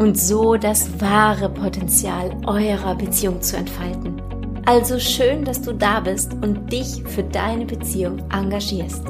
und 0.00 0.18
so 0.18 0.56
das 0.56 0.98
wahre 0.98 1.50
Potenzial 1.50 2.34
eurer 2.46 2.94
Beziehung 2.94 3.42
zu 3.42 3.58
entfalten. 3.58 4.20
Also 4.64 4.98
schön, 4.98 5.44
dass 5.44 5.60
du 5.60 5.74
da 5.74 6.00
bist 6.00 6.32
und 6.40 6.72
dich 6.72 7.02
für 7.04 7.22
deine 7.22 7.66
Beziehung 7.66 8.18
engagierst. 8.32 9.04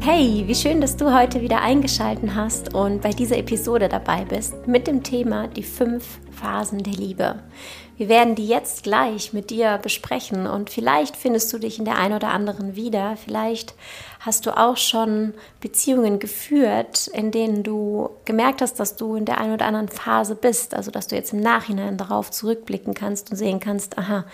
Hey, 0.00 0.42
wie 0.46 0.54
schön, 0.56 0.80
dass 0.80 0.96
du 0.96 1.16
heute 1.16 1.40
wieder 1.40 1.62
eingeschaltet 1.62 2.34
hast 2.34 2.74
und 2.74 3.00
bei 3.00 3.10
dieser 3.10 3.38
Episode 3.38 3.88
dabei 3.88 4.24
bist 4.24 4.66
mit 4.66 4.88
dem 4.88 5.04
Thema 5.04 5.46
die 5.46 5.62
fünf 5.62 6.18
Phasen 6.32 6.82
der 6.82 6.94
Liebe. 6.94 7.36
Wir 7.96 8.10
werden 8.10 8.34
die 8.34 8.46
jetzt 8.46 8.82
gleich 8.82 9.32
mit 9.32 9.48
dir 9.48 9.78
besprechen 9.78 10.46
und 10.46 10.68
vielleicht 10.68 11.16
findest 11.16 11.50
du 11.52 11.58
dich 11.58 11.78
in 11.78 11.86
der 11.86 11.96
einen 11.96 12.14
oder 12.14 12.28
anderen 12.28 12.76
wieder. 12.76 13.16
Vielleicht 13.16 13.74
hast 14.20 14.44
du 14.44 14.56
auch 14.56 14.76
schon 14.76 15.32
Beziehungen 15.60 16.18
geführt, 16.18 17.06
in 17.06 17.30
denen 17.30 17.62
du 17.62 18.10
gemerkt 18.26 18.60
hast, 18.60 18.78
dass 18.80 18.96
du 18.96 19.16
in 19.16 19.24
der 19.24 19.38
einen 19.38 19.54
oder 19.54 19.64
anderen 19.64 19.88
Phase 19.88 20.34
bist. 20.34 20.74
Also, 20.74 20.90
dass 20.90 21.06
du 21.06 21.16
jetzt 21.16 21.32
im 21.32 21.40
Nachhinein 21.40 21.96
darauf 21.96 22.30
zurückblicken 22.30 22.92
kannst 22.92 23.30
und 23.30 23.38
sehen 23.38 23.60
kannst, 23.60 23.96
aha, 23.96 24.26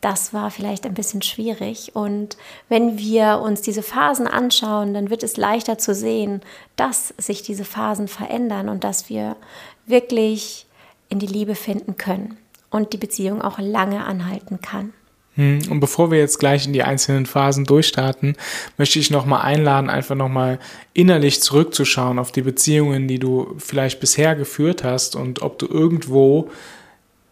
das 0.00 0.32
war 0.32 0.50
vielleicht 0.50 0.86
ein 0.86 0.94
bisschen 0.94 1.20
schwierig. 1.20 1.94
Und 1.94 2.38
wenn 2.70 2.96
wir 2.96 3.40
uns 3.42 3.60
diese 3.60 3.82
Phasen 3.82 4.26
anschauen, 4.26 4.94
dann 4.94 5.10
wird 5.10 5.22
es 5.22 5.36
leichter 5.36 5.76
zu 5.76 5.94
sehen, 5.94 6.40
dass 6.76 7.12
sich 7.18 7.42
diese 7.42 7.66
Phasen 7.66 8.08
verändern 8.08 8.70
und 8.70 8.82
dass 8.82 9.10
wir 9.10 9.36
wirklich 9.84 10.66
in 11.10 11.18
die 11.18 11.26
Liebe 11.26 11.54
finden 11.54 11.98
können 11.98 12.38
und 12.74 12.92
die 12.92 12.96
Beziehung 12.96 13.40
auch 13.40 13.60
lange 13.60 14.04
anhalten 14.04 14.60
kann. 14.60 14.92
Hm, 15.36 15.60
und 15.70 15.78
bevor 15.78 16.10
wir 16.10 16.18
jetzt 16.18 16.40
gleich 16.40 16.66
in 16.66 16.72
die 16.72 16.82
einzelnen 16.82 17.24
Phasen 17.24 17.64
durchstarten, 17.64 18.36
möchte 18.78 18.98
ich 18.98 19.12
nochmal 19.12 19.42
einladen, 19.42 19.90
einfach 19.90 20.16
nochmal 20.16 20.58
innerlich 20.92 21.40
zurückzuschauen 21.40 22.18
auf 22.18 22.32
die 22.32 22.42
Beziehungen, 22.42 23.06
die 23.06 23.20
du 23.20 23.54
vielleicht 23.58 24.00
bisher 24.00 24.34
geführt 24.34 24.82
hast 24.82 25.14
und 25.14 25.40
ob 25.40 25.60
du 25.60 25.66
irgendwo 25.66 26.50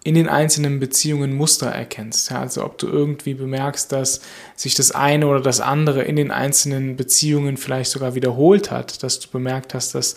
in 0.05 0.15
den 0.15 0.29
einzelnen 0.29 0.81
Beziehungen 0.81 1.35
Muster 1.35 1.69
erkennst. 1.69 2.31
Ja, 2.31 2.41
also 2.41 2.65
ob 2.65 2.79
du 2.79 2.89
irgendwie 2.89 3.35
bemerkst, 3.35 3.93
dass 3.93 4.21
sich 4.57 4.75
das 4.75 4.91
eine 4.93 5.29
oder 5.29 5.41
das 5.41 5.61
andere 5.61 6.03
in 6.03 6.17
den 6.17 6.31
einzelnen 6.31 6.97
Beziehungen 6.97 7.57
vielleicht 7.57 7.91
sogar 7.91 8.15
wiederholt 8.15 8.71
hat, 8.71 9.03
dass 9.03 9.21
du 9.21 9.29
bemerkt 9.29 9.75
hast, 9.75 9.95
dass 9.95 10.17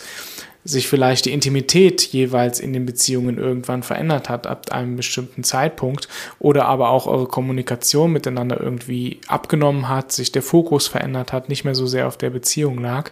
sich 0.68 0.88
vielleicht 0.88 1.26
die 1.26 1.32
Intimität 1.32 2.02
jeweils 2.02 2.60
in 2.60 2.74
den 2.74 2.88
Beziehungen 2.88 3.38
irgendwann 3.38 3.84
verändert 3.84 4.30
hat 4.30 4.48
ab 4.48 4.72
einem 4.72 4.96
bestimmten 4.96 5.44
Zeitpunkt 5.44 6.10
oder 6.40 6.66
aber 6.66 6.90
auch 6.90 7.06
eure 7.06 7.28
Kommunikation 7.28 8.12
miteinander 8.12 8.60
irgendwie 8.60 9.22
abgenommen 9.28 9.88
hat, 9.88 10.12
sich 10.12 10.32
der 10.32 10.42
Fokus 10.42 10.88
verändert 10.88 11.32
hat, 11.32 11.50
nicht 11.50 11.66
mehr 11.66 11.76
so 11.76 11.86
sehr 11.86 12.08
auf 12.08 12.18
der 12.18 12.32
Beziehung 12.32 12.80
lag. 12.80 13.12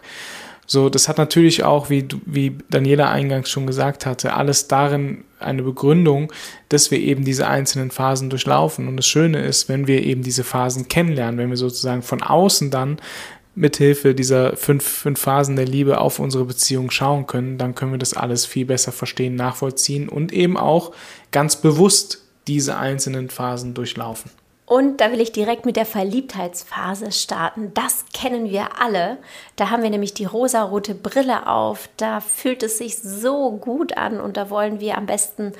So, 0.66 0.88
das 0.88 1.08
hat 1.08 1.18
natürlich 1.18 1.62
auch, 1.62 1.90
wie, 1.90 2.06
wie 2.24 2.56
Daniela 2.70 3.10
eingangs 3.10 3.50
schon 3.50 3.66
gesagt 3.66 4.06
hatte, 4.06 4.34
alles 4.34 4.68
darin 4.68 5.24
eine 5.38 5.62
Begründung, 5.62 6.32
dass 6.68 6.90
wir 6.90 6.98
eben 6.98 7.24
diese 7.24 7.46
einzelnen 7.46 7.90
Phasen 7.90 8.30
durchlaufen. 8.30 8.88
Und 8.88 8.96
das 8.96 9.06
Schöne 9.06 9.44
ist, 9.44 9.68
wenn 9.68 9.86
wir 9.86 10.02
eben 10.02 10.22
diese 10.22 10.44
Phasen 10.44 10.88
kennenlernen, 10.88 11.38
wenn 11.38 11.50
wir 11.50 11.56
sozusagen 11.56 12.02
von 12.02 12.22
außen 12.22 12.70
dann 12.70 12.98
mithilfe 13.54 14.14
dieser 14.14 14.56
fünf, 14.56 14.84
fünf 14.84 15.20
Phasen 15.20 15.56
der 15.56 15.66
Liebe 15.66 16.00
auf 16.00 16.18
unsere 16.18 16.44
Beziehung 16.44 16.90
schauen 16.90 17.26
können, 17.26 17.56
dann 17.58 17.74
können 17.74 17.92
wir 17.92 17.98
das 17.98 18.14
alles 18.14 18.46
viel 18.46 18.66
besser 18.66 18.90
verstehen, 18.90 19.36
nachvollziehen 19.36 20.08
und 20.08 20.32
eben 20.32 20.56
auch 20.56 20.92
ganz 21.30 21.56
bewusst 21.56 22.22
diese 22.48 22.76
einzelnen 22.76 23.30
Phasen 23.30 23.74
durchlaufen. 23.74 24.30
Und 24.66 25.00
da 25.00 25.12
will 25.12 25.20
ich 25.20 25.32
direkt 25.32 25.66
mit 25.66 25.76
der 25.76 25.84
Verliebtheitsphase 25.84 27.12
starten. 27.12 27.72
Das 27.74 28.06
kennen 28.14 28.48
wir 28.48 28.80
alle. 28.80 29.18
Da 29.56 29.68
haben 29.68 29.82
wir 29.82 29.90
nämlich 29.90 30.14
die 30.14 30.24
rosarote 30.24 30.94
Brille 30.94 31.46
auf. 31.46 31.90
Da 31.98 32.20
fühlt 32.20 32.62
es 32.62 32.78
sich 32.78 32.96
so 32.98 33.52
gut 33.52 33.96
an 33.98 34.20
und 34.20 34.38
da 34.38 34.48
wollen 34.48 34.80
wir 34.80 34.96
am 34.96 35.04
besten 35.04 35.52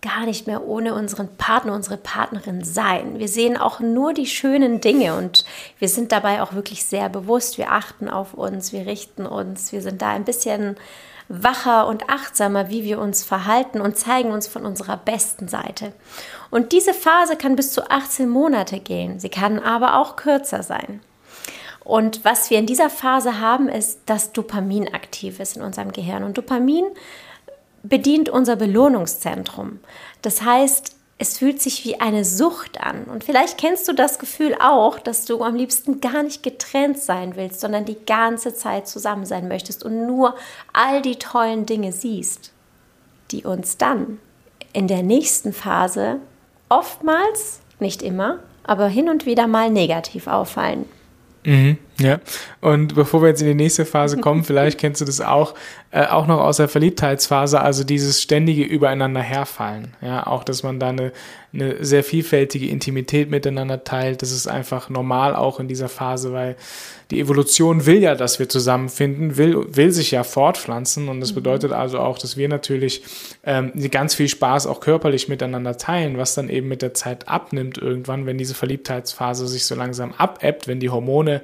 gar 0.00 0.24
nicht 0.24 0.46
mehr 0.46 0.64
ohne 0.64 0.94
unseren 0.94 1.36
Partner, 1.36 1.74
unsere 1.74 1.96
Partnerin 1.96 2.64
sein. 2.64 3.18
Wir 3.18 3.28
sehen 3.28 3.56
auch 3.56 3.80
nur 3.80 4.14
die 4.14 4.26
schönen 4.26 4.80
Dinge 4.80 5.16
und 5.16 5.44
wir 5.78 5.88
sind 5.88 6.12
dabei 6.12 6.42
auch 6.42 6.52
wirklich 6.54 6.84
sehr 6.84 7.08
bewusst. 7.08 7.58
Wir 7.58 7.72
achten 7.72 8.08
auf 8.08 8.34
uns, 8.34 8.72
wir 8.72 8.86
richten 8.86 9.26
uns, 9.26 9.72
wir 9.72 9.82
sind 9.82 10.02
da 10.02 10.10
ein 10.10 10.24
bisschen 10.24 10.76
wacher 11.28 11.86
und 11.88 12.08
achtsamer, 12.08 12.70
wie 12.70 12.84
wir 12.84 13.00
uns 13.00 13.24
verhalten 13.24 13.80
und 13.80 13.96
zeigen 13.96 14.30
uns 14.30 14.46
von 14.46 14.64
unserer 14.64 14.96
besten 14.96 15.48
Seite. 15.48 15.92
Und 16.50 16.72
diese 16.72 16.94
Phase 16.94 17.36
kann 17.36 17.56
bis 17.56 17.72
zu 17.72 17.90
18 17.90 18.28
Monate 18.28 18.78
gehen. 18.78 19.18
Sie 19.18 19.28
kann 19.28 19.58
aber 19.58 19.98
auch 19.98 20.16
kürzer 20.16 20.62
sein. 20.62 21.00
Und 21.84 22.24
was 22.24 22.50
wir 22.50 22.58
in 22.58 22.66
dieser 22.66 22.90
Phase 22.90 23.40
haben, 23.40 23.68
ist, 23.68 24.00
dass 24.06 24.32
Dopamin 24.32 24.92
aktiv 24.92 25.38
ist 25.38 25.56
in 25.56 25.62
unserem 25.62 25.92
Gehirn. 25.92 26.24
Und 26.24 26.36
Dopamin 26.36 26.84
bedient 27.84 28.28
unser 28.28 28.56
Belohnungszentrum. 28.56 29.78
Das 30.22 30.42
heißt, 30.42 30.95
es 31.18 31.38
fühlt 31.38 31.62
sich 31.62 31.84
wie 31.84 32.00
eine 32.00 32.24
Sucht 32.24 32.80
an. 32.80 33.04
Und 33.04 33.24
vielleicht 33.24 33.56
kennst 33.56 33.88
du 33.88 33.94
das 33.94 34.18
Gefühl 34.18 34.54
auch, 34.60 34.98
dass 34.98 35.24
du 35.24 35.42
am 35.42 35.54
liebsten 35.54 36.00
gar 36.00 36.22
nicht 36.22 36.42
getrennt 36.42 36.98
sein 36.98 37.36
willst, 37.36 37.60
sondern 37.60 37.86
die 37.86 37.98
ganze 38.06 38.54
Zeit 38.54 38.86
zusammen 38.86 39.24
sein 39.24 39.48
möchtest 39.48 39.82
und 39.82 40.06
nur 40.06 40.34
all 40.74 41.00
die 41.00 41.16
tollen 41.16 41.64
Dinge 41.64 41.92
siehst, 41.92 42.52
die 43.30 43.44
uns 43.44 43.78
dann 43.78 44.18
in 44.74 44.88
der 44.88 45.02
nächsten 45.02 45.54
Phase 45.54 46.20
oftmals, 46.68 47.60
nicht 47.80 48.02
immer, 48.02 48.40
aber 48.64 48.88
hin 48.88 49.08
und 49.08 49.24
wieder 49.24 49.46
mal 49.46 49.70
negativ 49.70 50.26
auffallen. 50.26 50.84
Mhm, 51.44 51.78
ja, 51.98 52.20
und 52.60 52.94
bevor 52.94 53.22
wir 53.22 53.28
jetzt 53.28 53.40
in 53.40 53.48
die 53.48 53.54
nächste 53.54 53.86
Phase 53.86 54.18
kommen, 54.18 54.44
vielleicht 54.44 54.78
kennst 54.78 55.00
du 55.00 55.06
das 55.06 55.20
auch, 55.20 55.54
äh, 55.90 56.06
auch 56.06 56.26
noch 56.26 56.40
aus 56.40 56.58
der 56.58 56.68
Verliebtheitsphase, 56.68 57.60
also 57.60 57.84
dieses 57.84 58.20
ständige 58.20 58.64
Übereinander 58.64 59.20
herfallen. 59.20 59.94
Ja, 60.02 60.26
auch, 60.26 60.44
dass 60.44 60.62
man 60.62 60.78
da 60.78 60.90
eine, 60.90 61.12
eine 61.54 61.82
sehr 61.84 62.04
vielfältige 62.04 62.68
Intimität 62.68 63.30
miteinander 63.30 63.82
teilt. 63.84 64.20
Das 64.20 64.30
ist 64.30 64.46
einfach 64.46 64.90
normal 64.90 65.34
auch 65.34 65.58
in 65.58 65.68
dieser 65.68 65.88
Phase, 65.88 66.34
weil 66.34 66.56
die 67.10 67.20
Evolution 67.20 67.86
will 67.86 68.02
ja, 68.02 68.14
dass 68.14 68.38
wir 68.38 68.48
zusammenfinden, 68.48 69.36
will, 69.36 69.64
will 69.68 69.92
sich 69.92 70.10
ja 70.10 70.24
fortpflanzen 70.24 71.08
und 71.08 71.20
das 71.20 71.30
mhm. 71.30 71.36
bedeutet 71.36 71.72
also 71.72 72.00
auch, 72.00 72.18
dass 72.18 72.36
wir 72.36 72.48
natürlich 72.48 73.02
ähm, 73.44 73.72
ganz 73.90 74.14
viel 74.14 74.28
Spaß 74.28 74.66
auch 74.66 74.80
körperlich 74.80 75.28
miteinander 75.28 75.78
teilen, 75.78 76.18
was 76.18 76.34
dann 76.34 76.48
eben 76.48 76.68
mit 76.68 76.82
der 76.82 76.94
Zeit 76.94 77.28
abnimmt 77.28 77.78
irgendwann, 77.78 78.26
wenn 78.26 78.38
diese 78.38 78.54
Verliebtheitsphase 78.54 79.46
sich 79.46 79.66
so 79.66 79.74
langsam 79.74 80.12
abebbt, 80.12 80.66
wenn 80.66 80.80
die 80.80 80.90
Hormone 80.90 81.42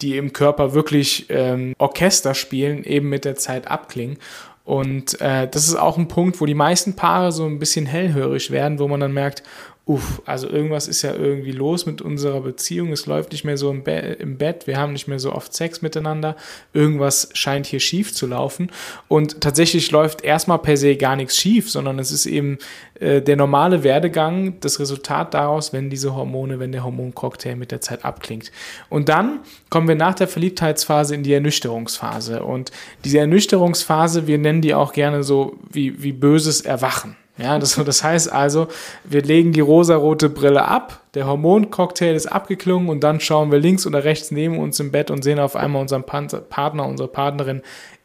die 0.00 0.16
im 0.16 0.32
Körper 0.32 0.74
wirklich 0.74 1.26
ähm, 1.28 1.74
Orchester 1.78 2.34
spielen, 2.34 2.84
eben 2.84 3.08
mit 3.08 3.24
der 3.24 3.36
Zeit 3.36 3.68
abklingen. 3.68 4.18
Und 4.64 5.20
äh, 5.20 5.48
das 5.48 5.66
ist 5.66 5.76
auch 5.76 5.96
ein 5.96 6.08
Punkt, 6.08 6.40
wo 6.40 6.46
die 6.46 6.54
meisten 6.54 6.94
Paare 6.94 7.32
so 7.32 7.46
ein 7.46 7.58
bisschen 7.58 7.86
hellhörig 7.86 8.50
werden, 8.50 8.78
wo 8.78 8.86
man 8.86 9.00
dann 9.00 9.12
merkt, 9.12 9.42
uff, 9.88 10.20
also 10.26 10.50
irgendwas 10.50 10.86
ist 10.86 11.00
ja 11.00 11.14
irgendwie 11.14 11.50
los 11.50 11.86
mit 11.86 12.02
unserer 12.02 12.42
Beziehung, 12.42 12.92
es 12.92 13.06
läuft 13.06 13.32
nicht 13.32 13.44
mehr 13.44 13.56
so 13.56 13.70
im, 13.70 13.84
Be 13.84 13.92
im, 13.92 14.36
Bett, 14.36 14.66
wir 14.66 14.76
haben 14.76 14.92
nicht 14.92 15.08
mehr 15.08 15.18
so 15.18 15.32
oft 15.32 15.54
Sex 15.54 15.80
miteinander, 15.80 16.36
irgendwas 16.74 17.30
scheint 17.32 17.64
hier 17.64 17.80
schief 17.80 18.14
zu 18.14 18.26
laufen. 18.26 18.70
Und 19.08 19.40
tatsächlich 19.40 19.90
läuft 19.90 20.22
erstmal 20.22 20.58
per 20.58 20.76
se 20.76 20.94
gar 20.96 21.16
nichts 21.16 21.38
schief, 21.38 21.70
sondern 21.70 21.98
es 21.98 22.12
ist 22.12 22.26
eben 22.26 22.58
äh, 23.00 23.22
der 23.22 23.36
normale 23.36 23.82
Werdegang, 23.82 24.60
das 24.60 24.78
Resultat 24.78 25.32
daraus, 25.32 25.72
wenn 25.72 25.88
diese 25.88 26.14
Hormone, 26.14 26.58
wenn 26.58 26.70
der 26.70 26.84
Hormoncocktail 26.84 27.56
mit 27.56 27.72
der 27.72 27.80
Zeit 27.80 28.04
abklingt. 28.04 28.52
Und 28.90 29.08
dann 29.08 29.40
kommen 29.70 29.88
wir 29.88 29.96
nach 29.96 30.14
der 30.14 30.28
Verliebtheitsphase 30.28 31.14
in 31.14 31.22
die 31.22 31.32
Ernüchterungsphase. 31.32 32.42
Und 32.42 32.72
diese 33.06 33.20
Ernüchterungsphase, 33.20 34.26
wir 34.26 34.36
nennen 34.36 34.60
die 34.60 34.74
auch 34.74 34.92
gerne 34.92 35.22
so 35.22 35.56
wie, 35.72 36.02
wie 36.02 36.12
böses 36.12 36.60
Erwachen. 36.60 37.16
Ja, 37.38 37.58
das, 37.58 37.76
das 37.76 38.02
heißt 38.02 38.32
also, 38.32 38.66
wir 39.04 39.22
legen 39.22 39.52
die 39.52 39.60
rosarote 39.60 40.28
Brille 40.28 40.66
ab, 40.66 41.02
der 41.14 41.26
Hormoncocktail 41.26 42.14
ist 42.14 42.26
abgeklungen 42.26 42.88
und 42.88 43.04
dann 43.04 43.20
schauen 43.20 43.52
wir 43.52 43.58
links 43.58 43.86
oder 43.86 44.04
rechts 44.04 44.30
neben 44.30 44.58
uns 44.58 44.80
im 44.80 44.90
Bett 44.90 45.10
und 45.10 45.22
sehen 45.22 45.38
auf 45.38 45.56
einmal 45.56 45.82
unseren 45.82 46.04
Partner, 46.04 46.86
unsere 46.86 47.08
Partnerin 47.08 47.62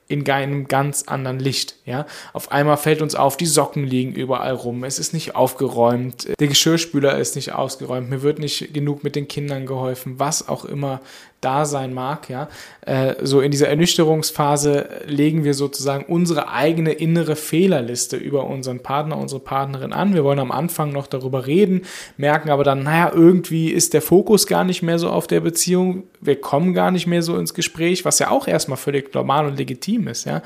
in 0.08 0.30
einem 0.30 0.68
ganz 0.68 1.04
anderen 1.04 1.40
Licht. 1.40 1.76
Ja, 1.86 2.06
auf 2.34 2.52
einmal 2.52 2.78
fällt 2.78 3.02
uns 3.02 3.16
auf, 3.16 3.38
die 3.38 3.46
Socken 3.46 3.84
liegen 3.86 4.14
überall 4.14 4.54
rum. 4.54 4.84
Es 4.84 5.00
ist 5.00 5.14
nicht 5.14 5.36
aufgeräumt, 5.36 6.28
der 6.40 6.48
Geschirrspüler 6.48 7.18
ist 7.18 7.36
nicht 7.36 7.54
ausgeräumt, 7.54 8.10
mir 8.10 8.22
wird 8.22 8.38
nicht 8.38 8.74
genug 8.74 9.04
mit 9.04 9.16
den 9.16 9.28
Kindern 9.28 9.66
geholfen, 9.66 10.20
was 10.20 10.48
auch 10.48 10.66
immer 10.66 11.02
da 11.44 11.66
sein 11.66 11.94
mag. 11.94 12.30
Ja, 12.30 12.48
äh, 12.86 13.16
so 13.22 13.42
in 13.42 13.52
dieser 13.52 13.68
Ernüchterungsphase 13.70 14.90
legen 15.06 15.44
wir 15.44 15.54
sozusagen 15.54 16.06
unsere 16.06 16.50
eigene 16.50 16.92
innere 16.92 17.36
Fehlerliste 17.36 18.18
über 18.18 18.46
unseren 18.46 18.82
Partner, 18.82 19.18
unsere 19.18 19.42
Partnerin 19.42 19.94
an. 19.94 20.14
Wir 20.14 20.24
wollen 20.24 20.40
am 20.40 20.52
Anfang 20.52 20.92
noch 20.92 21.08
darüber 21.08 21.48
reden, 21.48 21.82
merken 22.18 22.50
aber 22.50 22.64
dann, 22.64 22.84
naja, 22.84 23.12
irgendwie 23.14 23.70
ist 23.70 23.94
der 23.94 24.02
Fokus 24.02 24.48
gar 24.48 24.64
nicht 24.64 24.82
mehr 24.82 25.00
so 25.00 25.10
auf 25.10 25.28
der 25.28 25.42
Beziehung. 25.42 26.04
Wir 26.22 26.40
kommen 26.40 26.74
gar 26.74 26.92
nicht 26.92 27.08
mehr 27.08 27.22
so 27.22 27.38
ins 27.38 27.54
Gespräch, 27.54 28.06
was 28.06 28.20
ja 28.20 28.32
auch 28.32 28.48
erstmal 28.48 28.78
völlig 28.78 29.14
normal 29.14 29.46
und 29.46 29.58
legitim 29.58 30.08
ist. 30.08 30.26
Ja, 30.26 30.42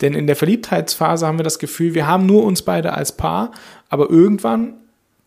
denn 0.00 0.14
in 0.14 0.26
der 0.26 0.36
Verliebtheitsphase 0.36 1.26
haben 1.26 1.38
wir 1.38 1.44
das 1.44 1.58
Gefühl, 1.58 1.94
wir 1.94 2.06
haben 2.06 2.26
nur 2.26 2.44
uns 2.44 2.62
beide 2.62 2.92
als 2.92 3.12
Paar, 3.12 3.52
aber 3.88 4.10
irgendwann 4.10 4.74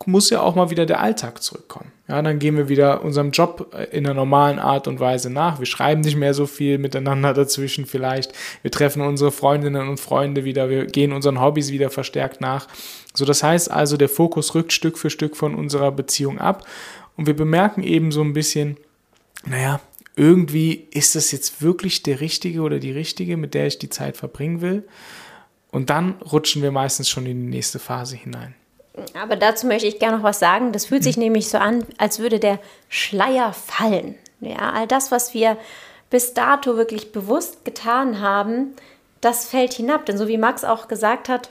muss 0.06 0.30
ja 0.30 0.42
auch 0.42 0.56
mal 0.56 0.70
wieder 0.70 0.86
der 0.86 1.00
Alltag 1.00 1.42
zurückkommen. 1.42 1.92
Ja, 2.08 2.22
dann 2.22 2.38
gehen 2.38 2.58
wir 2.58 2.70
wieder 2.70 3.04
unserem 3.04 3.32
Job 3.32 3.74
in 3.92 4.06
einer 4.06 4.14
normalen 4.14 4.60
Art 4.60 4.88
und 4.88 5.00
Weise 5.00 5.32
nach. 5.32 5.58
Wir 5.58 5.66
schreiben 5.66 6.02
nicht 6.02 6.18
mehr 6.18 6.34
so 6.34 6.46
viel 6.46 6.78
miteinander 6.78 7.34
dazwischen 7.34 7.86
vielleicht. 7.86 8.34
Wir 8.62 8.70
treffen 8.70 9.02
unsere 9.02 9.32
Freundinnen 9.32 9.88
und 9.88 10.00
Freunde 10.00 10.44
wieder. 10.44 10.70
Wir 10.70 10.86
gehen 10.86 11.14
unseren 11.14 11.42
Hobbys 11.42 11.72
wieder 11.72 11.90
verstärkt 11.90 12.42
nach. 12.42 12.68
So, 13.14 13.26
das 13.26 13.42
heißt 13.42 13.72
also, 13.72 13.98
der 13.98 14.10
Fokus 14.10 14.54
rückt 14.54 14.74
Stück 14.74 14.98
für 14.98 15.10
Stück 15.10 15.36
von 15.36 15.56
unserer 15.56 15.92
Beziehung 15.92 16.40
ab. 16.40 16.68
Und 17.18 17.26
wir 17.26 17.36
bemerken 17.36 17.82
eben 17.82 18.12
so 18.12 18.22
ein 18.22 18.34
bisschen, 18.34 18.78
naja, 19.46 19.80
irgendwie 20.16 20.88
ist 20.92 21.16
das 21.16 21.32
jetzt 21.32 21.62
wirklich 21.62 22.04
der 22.04 22.22
Richtige 22.22 22.62
oder 22.62 22.80
die 22.80 22.92
Richtige, 22.92 23.38
mit 23.38 23.54
der 23.54 23.68
ich 23.68 23.80
die 23.80 23.90
Zeit 23.90 24.18
verbringen 24.18 24.62
will. 24.62 24.84
Und 25.72 25.90
dann 25.90 26.14
rutschen 26.22 26.62
wir 26.62 26.72
meistens 26.72 27.10
schon 27.10 27.26
in 27.26 27.42
die 27.42 27.50
nächste 27.50 27.80
Phase 27.80 28.16
hinein. 28.16 28.56
Aber 29.20 29.36
dazu 29.36 29.68
möchte 29.68 29.88
ich 29.88 30.00
gerne 30.00 30.18
noch 30.18 30.24
was 30.24 30.40
sagen. 30.40 30.72
Das 30.72 30.86
fühlt 30.86 31.04
sich 31.04 31.18
mhm. 31.18 31.24
nämlich 31.24 31.50
so 31.50 31.58
an, 31.58 31.86
als 31.98 32.20
würde 32.20 32.40
der 32.40 32.60
Schleier 32.90 33.54
fallen. 33.54 34.16
Ja, 34.42 34.72
all 34.74 34.88
das, 34.88 35.12
was 35.12 35.34
wir 35.34 35.58
bis 36.10 36.34
dato 36.34 36.78
wirklich 36.78 37.12
bewusst 37.12 37.66
getan 37.66 38.22
haben, 38.22 38.76
das 39.22 39.48
fällt 39.48 39.74
hinab. 39.74 40.06
Denn 40.06 40.18
so 40.18 40.28
wie 40.28 40.38
Max 40.38 40.64
auch 40.64 40.88
gesagt 40.88 41.30
hat, 41.30 41.50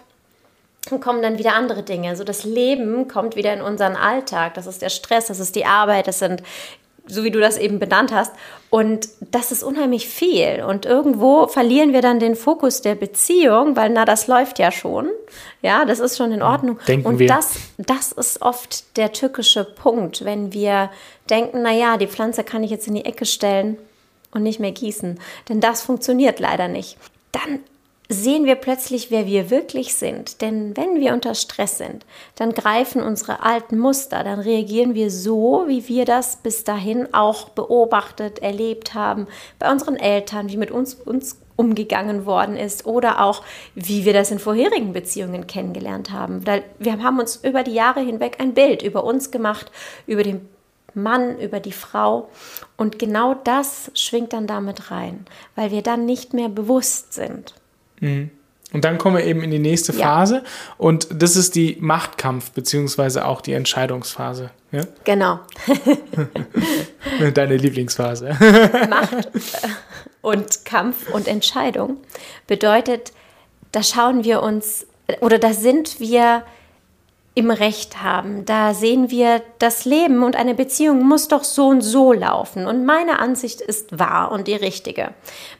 kommen 1.00 1.23
dann 1.23 1.38
wieder 1.38 1.55
andere 1.55 1.82
Dinge. 1.82 2.11
Also 2.11 2.25
das 2.25 2.44
Leben 2.44 3.08
kommt 3.08 3.37
wieder 3.37 3.52
in 3.52 3.62
unseren 3.62 3.97
Alltag. 3.97 4.55
Das 4.55 4.67
ist 4.67 4.82
der 4.82 4.90
Stress, 4.90 5.26
das 5.26 5.40
ist 5.40 5.56
die 5.56 5.67
Arbeit, 5.67 6.06
das 6.06 6.19
sind 6.19 6.43
so 7.06 7.24
wie 7.24 7.30
du 7.30 7.40
das 7.40 7.58
eben 7.58 7.78
benannt 7.78 8.12
hast. 8.12 8.32
Und 8.70 9.08
das 9.20 9.52
ist 9.52 9.62
unheimlich 9.62 10.08
viel. 10.08 10.64
Und 10.66 10.86
irgendwo 10.86 11.46
verlieren 11.46 11.92
wir 11.92 12.00
dann 12.00 12.18
den 12.18 12.34
Fokus 12.34 12.82
der 12.82 12.94
Beziehung, 12.94 13.76
weil 13.76 13.90
na, 13.90 14.04
das 14.04 14.26
läuft 14.26 14.58
ja 14.58 14.72
schon. 14.72 15.08
Ja, 15.62 15.84
das 15.84 16.00
ist 16.00 16.16
schon 16.16 16.32
in 16.32 16.42
Ordnung. 16.42 16.78
Denken 16.88 17.06
und 17.06 17.18
wir. 17.18 17.28
das, 17.28 17.56
das 17.78 18.12
ist 18.12 18.42
oft 18.42 18.96
der 18.96 19.12
tückische 19.12 19.64
Punkt, 19.64 20.24
wenn 20.24 20.52
wir 20.52 20.90
denken, 21.30 21.60
na 21.62 21.72
ja, 21.72 21.96
die 21.96 22.08
Pflanze 22.08 22.42
kann 22.42 22.64
ich 22.64 22.70
jetzt 22.70 22.88
in 22.88 22.94
die 22.94 23.04
Ecke 23.04 23.26
stellen 23.26 23.78
und 24.32 24.42
nicht 24.42 24.60
mehr 24.60 24.72
gießen. 24.72 25.20
Denn 25.48 25.60
das 25.60 25.82
funktioniert 25.82 26.40
leider 26.40 26.68
nicht. 26.68 26.96
Dann 27.32 27.60
sehen 28.08 28.44
wir 28.44 28.56
plötzlich, 28.56 29.10
wer 29.10 29.26
wir 29.26 29.50
wirklich 29.50 29.94
sind. 29.94 30.42
Denn 30.42 30.76
wenn 30.76 31.00
wir 31.00 31.12
unter 31.14 31.34
Stress 31.34 31.78
sind, 31.78 32.04
dann 32.36 32.52
greifen 32.52 33.02
unsere 33.02 33.42
alten 33.42 33.78
Muster, 33.78 34.24
dann 34.24 34.40
reagieren 34.40 34.94
wir 34.94 35.10
so, 35.10 35.64
wie 35.66 35.88
wir 35.88 36.04
das 36.04 36.36
bis 36.36 36.64
dahin 36.64 37.12
auch 37.14 37.48
beobachtet, 37.50 38.40
erlebt 38.40 38.94
haben, 38.94 39.26
bei 39.58 39.70
unseren 39.70 39.96
Eltern, 39.96 40.50
wie 40.50 40.56
mit 40.56 40.70
uns, 40.70 40.94
uns 40.94 41.38
umgegangen 41.56 42.26
worden 42.26 42.56
ist 42.56 42.84
oder 42.84 43.22
auch 43.22 43.42
wie 43.74 44.04
wir 44.04 44.12
das 44.12 44.30
in 44.30 44.38
vorherigen 44.38 44.92
Beziehungen 44.92 45.46
kennengelernt 45.46 46.10
haben. 46.10 46.46
Weil 46.46 46.64
wir 46.78 47.02
haben 47.02 47.20
uns 47.20 47.36
über 47.36 47.62
die 47.62 47.74
Jahre 47.74 48.00
hinweg 48.00 48.36
ein 48.40 48.54
Bild 48.54 48.82
über 48.82 49.04
uns 49.04 49.30
gemacht, 49.30 49.70
über 50.06 50.24
den 50.24 50.48
Mann, 50.94 51.38
über 51.38 51.60
die 51.60 51.72
Frau. 51.72 52.28
Und 52.76 52.98
genau 52.98 53.34
das 53.34 53.90
schwingt 53.94 54.32
dann 54.32 54.46
damit 54.46 54.90
rein, 54.90 55.26
weil 55.54 55.70
wir 55.70 55.82
dann 55.82 56.06
nicht 56.06 56.34
mehr 56.34 56.48
bewusst 56.48 57.14
sind. 57.14 57.54
Mhm. 58.04 58.30
Und 58.72 58.84
dann 58.84 58.98
kommen 58.98 59.16
wir 59.16 59.24
eben 59.24 59.42
in 59.42 59.52
die 59.52 59.60
nächste 59.60 59.92
Phase 59.92 60.36
ja. 60.36 60.42
und 60.78 61.06
das 61.10 61.36
ist 61.36 61.54
die 61.54 61.76
Machtkampf 61.78 62.50
beziehungsweise 62.50 63.24
auch 63.24 63.40
die 63.40 63.52
Entscheidungsphase. 63.52 64.50
Ja? 64.72 64.82
Genau. 65.04 65.38
Deine 67.34 67.56
Lieblingsphase. 67.56 68.30
Macht 68.90 69.28
und 70.22 70.64
Kampf 70.64 71.08
und 71.10 71.28
Entscheidung 71.28 71.98
bedeutet, 72.48 73.12
da 73.70 73.84
schauen 73.84 74.24
wir 74.24 74.42
uns 74.42 74.86
oder 75.20 75.38
da 75.38 75.52
sind 75.52 76.00
wir 76.00 76.42
im 77.36 77.50
Recht 77.50 78.00
haben. 78.00 78.44
Da 78.44 78.75
sehen 78.75 79.10
wir, 79.10 79.42
das 79.58 79.84
Leben 79.84 80.22
und 80.22 80.36
eine 80.36 80.54
Beziehung 80.54 81.02
muss 81.02 81.26
doch 81.26 81.42
so 81.42 81.66
und 81.66 81.81
so 81.81 82.12
laufen. 82.12 82.66
Und 82.66 82.86
meine 82.86 83.19
Ansicht 83.19 83.60
ist 83.60 83.98
wahr 83.98 84.31
und 84.31 84.46
die 84.46 84.54
richtige. 84.54 85.14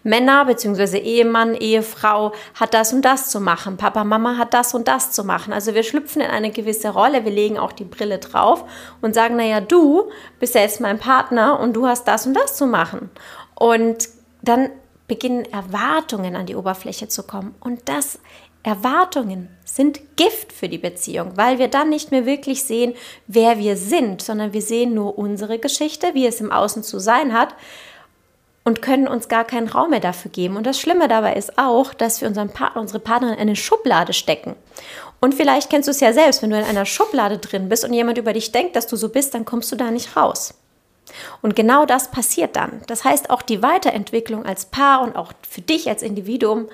Männer 0.05 0.45
bzw. 0.45 0.99
Ehemann, 0.99 1.57
Ehefrau 1.57 2.33
hat 2.55 2.75
das 2.75 2.93
und 2.93 3.03
das 3.03 3.29
zu 3.29 3.41
machen. 3.41 3.77
Papa, 3.77 4.05
Mama 4.05 4.37
hat 4.39 4.55
das 4.55 4.73
und 4.73 4.87
das 4.87 5.11
zu 5.11 5.25
machen. 5.25 5.53
Also 5.53 5.75
wir 5.75 5.83
schlüpfen 5.83 6.23
in 6.23 6.31
eine 6.31 6.51
gewisse 6.51 6.91
Rolle. 6.91 7.25
Wir 7.25 7.33
legen 7.33 7.59
auch 7.59 7.73
die 7.73 7.85
Brille 7.85 8.19
drauf 8.19 8.65
und 9.01 9.15
sagen, 9.15 9.35
naja, 9.35 9.61
du 9.61 10.11
bist 10.39 10.55
ja 10.55 10.61
jetzt 10.61 10.81
mein 10.81 11.01
Partner 11.01 11.59
und 11.59 11.73
du 11.73 11.89
hast 11.89 12.07
das 12.07 12.25
und 12.25 12.35
das 12.35 12.57
zu 12.57 12.67
machen. 12.67 13.11
Und 13.57 14.09
dann 14.43 14.71
beginnen 15.07 15.45
Erwartungen 15.45 16.37
an 16.37 16.47
die 16.47 16.57
Oberfläche 16.57 17.09
zu 17.09 17.25
kommen. 17.25 17.55
Und 17.61 17.89
das 17.89 18.19
Erwartungen 18.65 19.49
sind 19.65 20.17
Gift 20.17 20.53
für 20.53 20.69
die 20.69 20.79
Beziehung, 20.79 21.37
weil 21.37 21.59
wir 21.59 21.69
dann 21.69 21.91
nicht 21.91 22.11
mehr 22.11 22.27
wirklich 22.27 22.65
sehen, 22.65 22.95
wer 23.27 23.59
wir 23.59 23.77
sind, 23.77 24.23
sondern 24.23 24.53
wir 24.53 24.63
sehen 24.63 24.95
nur 24.95 25.19
unsere 25.19 25.59
Geschichte, 25.59 26.15
wie 26.15 26.27
es 26.27 26.41
im 26.41 26.51
Außen 26.51 26.83
zu 26.83 26.99
sein 26.99 27.35
hat 27.35 27.55
und 28.65 28.81
können 28.81 29.07
uns 29.07 29.29
gar 29.29 29.45
keinen 29.45 29.69
Raum 29.69 29.91
mehr 29.91 30.01
dafür 30.01 30.31
geben. 30.31 30.57
Und 30.57 30.67
das 30.67 30.81
Schlimme 30.81 31.09
dabei 31.09 31.35
ist 31.35 31.59
auch, 31.59 31.93
dass 31.93 32.23
wir 32.23 32.29
unseren 32.29 32.49
Partner, 32.49 32.81
unsere 32.81 33.01
Partnerin 33.01 33.35
in 33.35 33.43
eine 33.43 33.57
Schublade 33.57 34.15
stecken. 34.15 34.57
Und 35.21 35.35
vielleicht 35.35 35.69
kennst 35.69 35.87
du 35.87 35.91
es 35.91 36.01
ja 36.01 36.15
selbst, 36.15 36.43
wenn 36.43 36.51
du 36.51 36.59
in 36.59 36.65
einer 36.65 36.87
Schublade 36.87 37.39
drin 37.39 37.69
bist 37.69 37.85
und 37.85 37.93
jemand 37.93 38.17
über 38.17 38.33
dich 38.33 38.51
denkt, 38.51 38.77
dass 38.77 38.87
du 38.87 38.97
so 38.97 39.11
bist, 39.11 39.35
dann 39.35 39.45
kommst 39.45 39.71
du 39.71 39.77
da 39.77 39.91
nicht 39.91 40.17
raus. 40.17 40.55
Und 41.43 41.55
genau 41.55 41.85
das 41.85 42.11
passiert 42.11 42.57
dann. 42.57 42.81
Das 42.87 43.05
heißt, 43.05 43.29
auch 43.29 43.43
die 43.43 43.63
Weiterentwicklung 43.63 44.47
als 44.47 44.65
Paar 44.65 45.03
und 45.03 45.17
auch 45.17 45.33
für 45.49 45.61
dich 45.61 45.89
als 45.89 46.03
Individuum 46.03 46.69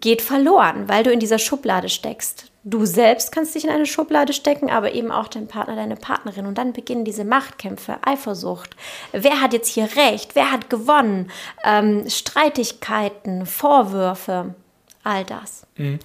geht 0.00 0.22
verloren, 0.22 0.88
weil 0.88 1.02
du 1.02 1.12
in 1.12 1.20
dieser 1.20 1.38
Schublade 1.38 1.88
steckst. 1.88 2.50
Du 2.66 2.86
selbst 2.86 3.30
kannst 3.30 3.54
dich 3.54 3.64
in 3.64 3.70
eine 3.70 3.84
Schublade 3.84 4.32
stecken, 4.32 4.70
aber 4.70 4.92
eben 4.92 5.12
auch 5.12 5.28
dein 5.28 5.46
Partner, 5.46 5.76
deine 5.76 5.96
Partnerin. 5.96 6.46
Und 6.46 6.56
dann 6.56 6.72
beginnen 6.72 7.04
diese 7.04 7.24
Machtkämpfe, 7.24 7.98
Eifersucht. 8.02 8.70
Wer 9.12 9.42
hat 9.42 9.52
jetzt 9.52 9.68
hier 9.68 9.88
recht? 9.96 10.34
Wer 10.34 10.50
hat 10.50 10.70
gewonnen? 10.70 11.30
Ähm, 11.62 12.08
Streitigkeiten, 12.08 13.44
Vorwürfe, 13.44 14.54
all 15.02 15.24
das. 15.24 15.66
Mhm 15.76 15.98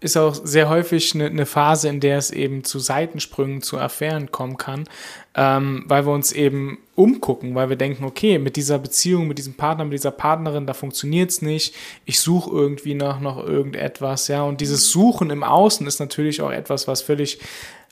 ist 0.00 0.16
auch 0.16 0.34
sehr 0.34 0.68
häufig 0.68 1.14
eine, 1.14 1.26
eine, 1.26 1.46
Phase, 1.46 1.88
in 1.88 2.00
der 2.00 2.18
es 2.18 2.30
eben 2.30 2.64
zu 2.64 2.78
Seitensprüngen, 2.78 3.62
zu 3.62 3.78
Affären 3.78 4.30
kommen 4.30 4.56
kann, 4.56 4.84
ähm, 5.34 5.84
weil 5.86 6.06
wir 6.06 6.12
uns 6.12 6.32
eben 6.32 6.78
umgucken, 6.94 7.54
weil 7.54 7.68
wir 7.68 7.76
denken, 7.76 8.04
okay, 8.04 8.38
mit 8.38 8.56
dieser 8.56 8.78
Beziehung, 8.78 9.28
mit 9.28 9.38
diesem 9.38 9.54
Partner, 9.54 9.84
mit 9.84 9.94
dieser 9.94 10.10
Partnerin, 10.10 10.66
da 10.66 10.74
funktioniert 10.74 11.30
es 11.30 11.42
nicht. 11.42 11.74
Ich 12.04 12.20
suche 12.20 12.50
irgendwie 12.50 12.94
nach 12.94 13.20
noch 13.20 13.44
irgendetwas, 13.44 14.28
ja. 14.28 14.42
Und 14.42 14.60
dieses 14.60 14.90
Suchen 14.90 15.30
im 15.30 15.42
Außen 15.42 15.86
ist 15.86 16.00
natürlich 16.00 16.42
auch 16.42 16.50
etwas, 16.50 16.88
was 16.88 17.02
völlig 17.02 17.38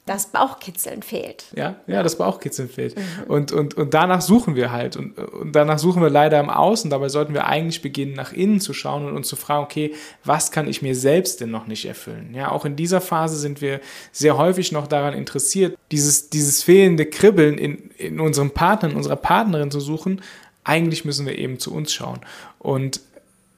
das 0.06 0.26
Bauchkitzeln 0.26 1.02
fehlt. 1.02 1.46
Ja, 1.56 1.76
ja, 1.86 2.02
das 2.02 2.18
Bauchkitzeln 2.18 2.68
fehlt. 2.68 2.94
Mhm. 2.96 3.02
Und, 3.26 3.52
und, 3.52 3.74
und 3.74 3.94
danach 3.94 4.20
suchen 4.20 4.54
wir 4.54 4.70
halt. 4.70 4.96
Und, 4.96 5.18
und 5.18 5.52
danach 5.52 5.78
suchen 5.78 6.02
wir 6.02 6.10
leider 6.10 6.38
im 6.40 6.50
Außen. 6.50 6.90
Dabei 6.90 7.08
sollten 7.08 7.32
wir 7.32 7.46
eigentlich 7.46 7.80
beginnen, 7.80 8.12
nach 8.12 8.32
innen 8.32 8.60
zu 8.60 8.74
schauen 8.74 9.06
und 9.06 9.16
uns 9.16 9.28
zu 9.28 9.36
fragen, 9.36 9.64
okay, 9.64 9.94
was 10.22 10.50
kann 10.50 10.68
ich 10.68 10.82
mir 10.82 10.94
selbst 10.94 11.40
denn 11.40 11.50
noch 11.50 11.66
nicht 11.66 11.86
erfüllen? 11.86 12.34
Ja, 12.34 12.50
auch 12.50 12.66
in 12.66 12.76
dieser 12.76 13.00
Phase 13.00 13.36
sind 13.36 13.62
wir 13.62 13.80
sehr 14.12 14.36
häufig 14.36 14.72
noch 14.72 14.86
daran 14.88 15.14
interessiert, 15.14 15.78
dieses, 15.90 16.28
dieses 16.28 16.62
fehlende 16.62 17.06
Kribbeln 17.06 17.56
in, 17.56 17.90
in 17.96 18.20
unserem 18.20 18.50
Partner, 18.50 18.90
in 18.90 18.96
unserer 18.96 19.16
Partnerin 19.16 19.70
zu 19.70 19.80
suchen. 19.80 20.20
Eigentlich 20.64 21.06
müssen 21.06 21.24
wir 21.24 21.38
eben 21.38 21.58
zu 21.58 21.72
uns 21.72 21.94
schauen. 21.94 22.20
Und 22.58 23.00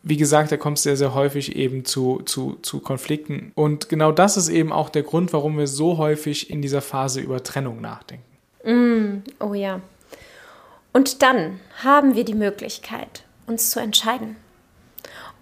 wie 0.09 0.17
gesagt, 0.17 0.53
da 0.53 0.57
kommt 0.57 0.77
es 0.79 0.85
sehr, 0.85 0.97
sehr 0.97 1.15
häufig 1.15 1.57
eben 1.57 1.85
zu, 1.85 2.23
zu, 2.25 2.59
zu 2.63 2.79
Konflikten. 2.79 3.51
Und 3.57 3.89
genau 3.89 4.13
das 4.13 4.37
ist 4.37 4.49
eben 4.49 4.73
auch 4.73 4.89
der 4.89 5.03
Grund, 5.03 5.33
warum 5.33 5.59
wir 5.59 5.67
so 5.67 5.99
häufig 5.99 6.49
in 6.49 6.63
dieser 6.63 6.81
Phase 6.81 7.21
über 7.21 7.43
Trennung 7.43 7.81
nachdenken. 7.81 8.25
Mm, 8.65 9.25
oh 9.41 9.53
ja. 9.53 9.81
Und 10.93 11.23
dann 11.23 11.59
haben 11.83 12.15
wir 12.15 12.25
die 12.25 12.35
Möglichkeit, 12.35 13.25
uns 13.49 13.71
zu 13.71 13.81
entscheiden. 13.81 14.37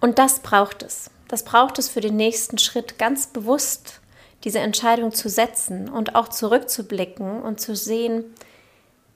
Und 0.01 0.17
das 0.17 0.39
braucht 0.39 0.81
es. 0.81 1.11
Das 1.27 1.45
braucht 1.45 1.77
es 1.77 1.87
für 1.87 2.01
den 2.01 2.15
nächsten 2.15 2.57
Schritt 2.57 2.97
ganz 2.97 3.27
bewusst, 3.27 4.01
diese 4.45 4.59
Entscheidung 4.59 5.11
zu 5.11 5.29
setzen 5.29 5.89
und 5.89 6.15
auch 6.15 6.29
zurückzublicken 6.29 7.43
und 7.43 7.59
zu 7.59 7.75
sehen, 7.75 8.23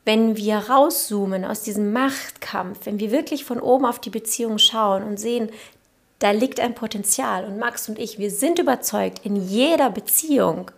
wenn 0.05 0.37
wir 0.37 0.57
rauszoomen 0.57 1.45
aus 1.45 1.61
diesem 1.61 1.93
Machtkampf, 1.93 2.85
wenn 2.85 2.99
wir 2.99 3.11
wirklich 3.11 3.45
von 3.45 3.59
oben 3.59 3.85
auf 3.85 3.99
die 3.99 4.09
Beziehung 4.09 4.57
schauen 4.57 5.03
und 5.03 5.19
sehen, 5.19 5.49
da 6.19 6.31
liegt 6.31 6.59
ein 6.59 6.75
Potenzial. 6.75 7.45
Und 7.45 7.59
Max 7.59 7.89
und 7.89 7.97
ich, 7.97 8.19
wir 8.19 8.31
sind 8.31 8.59
überzeugt, 8.59 9.25
in 9.25 9.35
jeder 9.35 9.89
Beziehung 9.89 10.71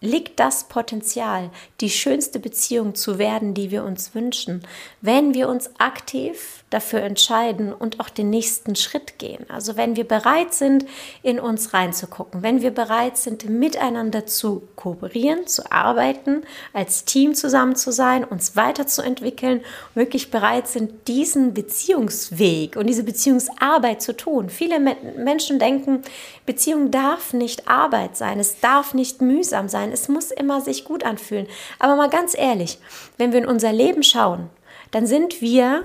liegt 0.00 0.40
das 0.40 0.64
Potenzial, 0.64 1.50
die 1.80 1.90
schönste 1.90 2.40
Beziehung 2.40 2.94
zu 2.94 3.18
werden, 3.18 3.54
die 3.54 3.70
wir 3.70 3.84
uns 3.84 4.14
wünschen, 4.14 4.66
wenn 5.00 5.34
wir 5.34 5.48
uns 5.48 5.70
aktiv 5.78 6.61
dafür 6.72 7.00
entscheiden 7.00 7.72
und 7.72 8.00
auch 8.00 8.08
den 8.08 8.30
nächsten 8.30 8.76
Schritt 8.76 9.18
gehen. 9.18 9.44
Also 9.48 9.76
wenn 9.76 9.96
wir 9.96 10.04
bereit 10.04 10.54
sind, 10.54 10.84
in 11.22 11.38
uns 11.38 11.74
reinzugucken, 11.74 12.42
wenn 12.42 12.62
wir 12.62 12.70
bereit 12.70 13.16
sind, 13.16 13.48
miteinander 13.48 14.26
zu 14.26 14.68
kooperieren, 14.76 15.46
zu 15.46 15.70
arbeiten, 15.70 16.42
als 16.72 17.04
Team 17.04 17.34
zusammen 17.34 17.76
zu 17.76 17.92
sein, 17.92 18.24
uns 18.24 18.56
weiterzuentwickeln, 18.56 19.62
wirklich 19.94 20.30
bereit 20.30 20.68
sind, 20.68 21.08
diesen 21.08 21.54
Beziehungsweg 21.54 22.76
und 22.76 22.86
diese 22.86 23.04
Beziehungsarbeit 23.04 24.02
zu 24.02 24.16
tun. 24.16 24.50
Viele 24.50 24.78
Menschen 24.78 25.58
denken, 25.58 26.02
Beziehung 26.46 26.90
darf 26.90 27.32
nicht 27.32 27.68
Arbeit 27.68 28.16
sein, 28.16 28.40
es 28.40 28.60
darf 28.60 28.94
nicht 28.94 29.20
mühsam 29.20 29.68
sein, 29.68 29.92
es 29.92 30.08
muss 30.08 30.30
immer 30.30 30.60
sich 30.60 30.84
gut 30.84 31.04
anfühlen. 31.04 31.46
Aber 31.78 31.96
mal 31.96 32.10
ganz 32.10 32.36
ehrlich, 32.36 32.78
wenn 33.18 33.32
wir 33.32 33.40
in 33.40 33.46
unser 33.46 33.72
Leben 33.72 34.02
schauen, 34.02 34.50
dann 34.90 35.06
sind 35.06 35.40
wir 35.40 35.84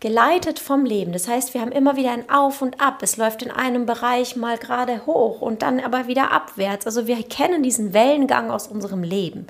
geleitet 0.00 0.58
vom 0.58 0.84
Leben. 0.84 1.12
Das 1.12 1.26
heißt, 1.26 1.54
wir 1.54 1.60
haben 1.60 1.72
immer 1.72 1.96
wieder 1.96 2.12
ein 2.12 2.30
Auf 2.30 2.62
und 2.62 2.80
Ab. 2.80 3.02
Es 3.02 3.16
läuft 3.16 3.42
in 3.42 3.50
einem 3.50 3.84
Bereich 3.84 4.36
mal 4.36 4.56
gerade 4.56 5.06
hoch 5.06 5.40
und 5.40 5.62
dann 5.62 5.80
aber 5.80 6.06
wieder 6.06 6.30
abwärts. 6.30 6.86
Also 6.86 7.06
wir 7.06 7.20
kennen 7.24 7.62
diesen 7.62 7.92
Wellengang 7.92 8.50
aus 8.50 8.68
unserem 8.68 9.02
Leben. 9.02 9.46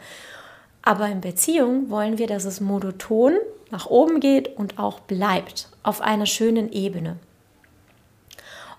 Aber 0.83 1.07
in 1.09 1.21
Beziehung 1.21 1.91
wollen 1.91 2.17
wir, 2.17 2.27
dass 2.27 2.47
es 2.47 2.61
monoton 2.61 3.35
nach 3.71 3.87
oben 3.87 4.21
geht 4.21 4.57
und 4.57 4.79
auch 4.79 5.01
bleibt 5.01 5.69
auf 5.83 6.01
einer 6.01 6.25
schönen 6.25 6.73
Ebene. 6.73 7.17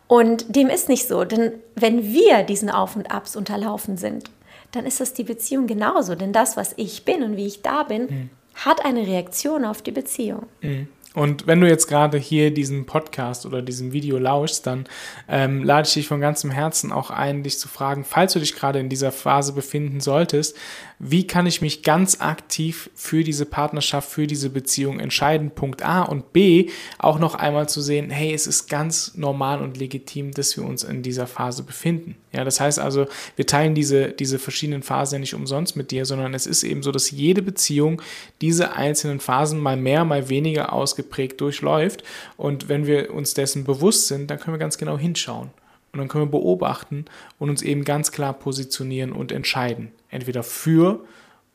Und 0.08 0.56
dem 0.56 0.70
ist 0.70 0.90
nicht 0.90 1.08
so, 1.08 1.24
denn 1.24 1.54
wenn 1.76 2.04
wir 2.04 2.42
diesen 2.42 2.72
Auf 2.72 2.96
und 2.96 3.12
Abs 3.12 3.36
unterlaufen 3.36 3.96
sind, 3.96 4.32
dann 4.72 4.88
ist 4.88 5.02
es 5.02 5.14
die 5.14 5.24
Beziehung 5.24 5.68
genauso. 5.68 6.16
Denn 6.16 6.34
das, 6.34 6.58
was 6.58 6.74
ich 6.78 7.06
bin 7.06 7.22
und 7.22 7.38
wie 7.38 7.46
ich 7.46 7.62
da 7.62 7.84
bin, 7.84 8.02
mhm. 8.04 8.30
hat 8.56 8.84
eine 8.84 9.06
Reaktion 9.06 9.66
auf 9.66 9.84
die 9.84 9.92
Beziehung. 9.92 10.48
Mhm. 10.62 10.88
Und 11.20 11.48
wenn 11.48 11.60
du 11.60 11.68
jetzt 11.68 11.88
gerade 11.88 12.18
hier 12.18 12.50
diesen 12.50 12.86
Podcast 12.86 13.46
oder 13.46 13.62
diesem 13.62 13.92
Video 13.92 14.18
lauschst, 14.18 14.66
dann 14.66 14.86
ähm, 15.28 15.66
lade 15.66 15.86
ich 15.86 15.94
dich 15.94 16.08
von 16.08 16.22
ganzem 16.22 16.50
Herzen 16.50 16.94
auch 16.94 17.10
ein, 17.10 17.44
dich 17.44 17.60
zu 17.60 17.68
fragen, 17.68 18.06
falls 18.06 18.32
du 18.32 18.40
dich 18.40 18.56
gerade 18.56 18.80
in 18.80 18.88
dieser 18.88 19.12
Phase 19.12 19.52
befinden 19.52 20.00
solltest, 20.00 20.56
wie 20.98 21.28
kann 21.28 21.46
ich 21.46 21.62
mich 21.62 21.84
ganz 21.84 22.22
aktiv 22.22 22.90
für 22.96 23.26
diese 23.26 23.46
Partnerschaft, 23.46 24.10
für 24.10 24.28
diese 24.28 24.50
Beziehung 24.50 25.02
entscheiden? 25.02 25.52
Punkt 25.52 25.84
A 25.84 26.04
und 26.04 26.32
B, 26.32 26.70
auch 27.00 27.20
noch 27.20 27.36
einmal 27.36 27.68
zu 27.68 27.82
sehen, 27.82 28.12
hey, 28.12 28.34
es 28.34 28.48
ist 28.48 28.70
ganz 28.70 29.16
normal 29.16 29.62
und 29.62 29.76
legitim, 29.76 30.32
dass 30.32 30.56
wir 30.56 30.64
uns 30.64 30.86
in 30.86 31.04
dieser 31.04 31.28
Phase 31.28 31.64
befinden. 31.64 32.16
Ja, 32.32 32.44
das 32.44 32.60
heißt 32.60 32.80
also, 32.80 33.08
wir 33.36 33.48
teilen 33.48 33.74
diese, 33.74 34.10
diese 34.10 34.38
verschiedenen 34.38 34.84
Phasen 34.84 35.16
ja 35.16 35.20
nicht 35.20 35.34
umsonst 35.34 35.76
mit 35.76 35.90
dir, 35.90 36.06
sondern 36.06 36.34
es 36.34 36.46
ist 36.46 36.64
eben 36.64 36.84
so, 36.84 36.92
dass 36.92 37.10
jede 37.10 37.42
Beziehung 37.42 38.02
diese 38.42 38.74
einzelnen 38.74 39.20
Phasen 39.20 39.60
mal 39.60 39.78
mehr, 39.78 40.06
mal 40.06 40.30
weniger 40.30 40.72
ausgeprägt 40.72 41.42
durchläuft. 41.42 42.04
Und 42.38 42.70
wenn 42.70 42.86
wir 42.86 43.14
uns 43.14 43.34
dessen 43.34 43.64
bewusst 43.64 44.08
sind, 44.08 44.30
dann 44.30 44.40
können 44.40 44.54
wir 44.54 44.60
ganz 44.60 44.78
genau 44.78 44.98
hinschauen. 44.98 45.50
Und 45.92 45.98
dann 45.98 46.08
können 46.08 46.26
wir 46.26 46.40
beobachten 46.40 47.06
und 47.40 47.50
uns 47.50 47.64
eben 47.64 47.84
ganz 47.84 48.12
klar 48.12 48.34
positionieren 48.34 49.12
und 49.12 49.32
entscheiden. 49.32 49.92
Entweder 50.12 50.44
für 50.44 51.00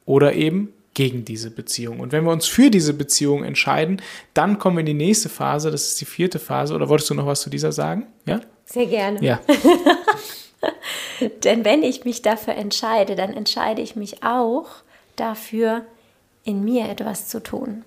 oder 0.06 0.34
eben 0.34 0.72
gegen 0.94 1.24
diese 1.24 1.50
Beziehung. 1.50 2.00
Und 2.00 2.12
wenn 2.12 2.24
wir 2.24 2.32
uns 2.32 2.46
für 2.46 2.70
diese 2.70 2.94
Beziehung 2.94 3.44
entscheiden, 3.44 4.00
dann 4.32 4.58
kommen 4.58 4.76
wir 4.76 4.80
in 4.80 4.86
die 4.86 4.94
nächste 4.94 5.28
Phase, 5.28 5.70
das 5.70 5.88
ist 5.88 6.00
die 6.00 6.04
vierte 6.04 6.38
Phase. 6.40 6.74
Oder 6.74 6.88
wolltest 6.88 7.10
du 7.10 7.14
noch 7.14 7.26
was 7.26 7.42
zu 7.42 7.50
dieser 7.50 7.72
sagen? 7.72 8.06
Ja? 8.26 8.40
Sehr 8.64 8.86
gerne. 8.86 9.22
Ja. 9.22 9.40
Denn 11.44 11.64
wenn 11.64 11.82
ich 11.82 12.04
mich 12.04 12.22
dafür 12.22 12.54
entscheide, 12.54 13.16
dann 13.16 13.32
entscheide 13.32 13.82
ich 13.82 13.96
mich 13.96 14.22
auch 14.22 14.66
dafür, 15.16 15.84
in 16.44 16.64
mir 16.64 16.88
etwas 16.88 17.28
zu 17.28 17.42
tun. 17.42 17.84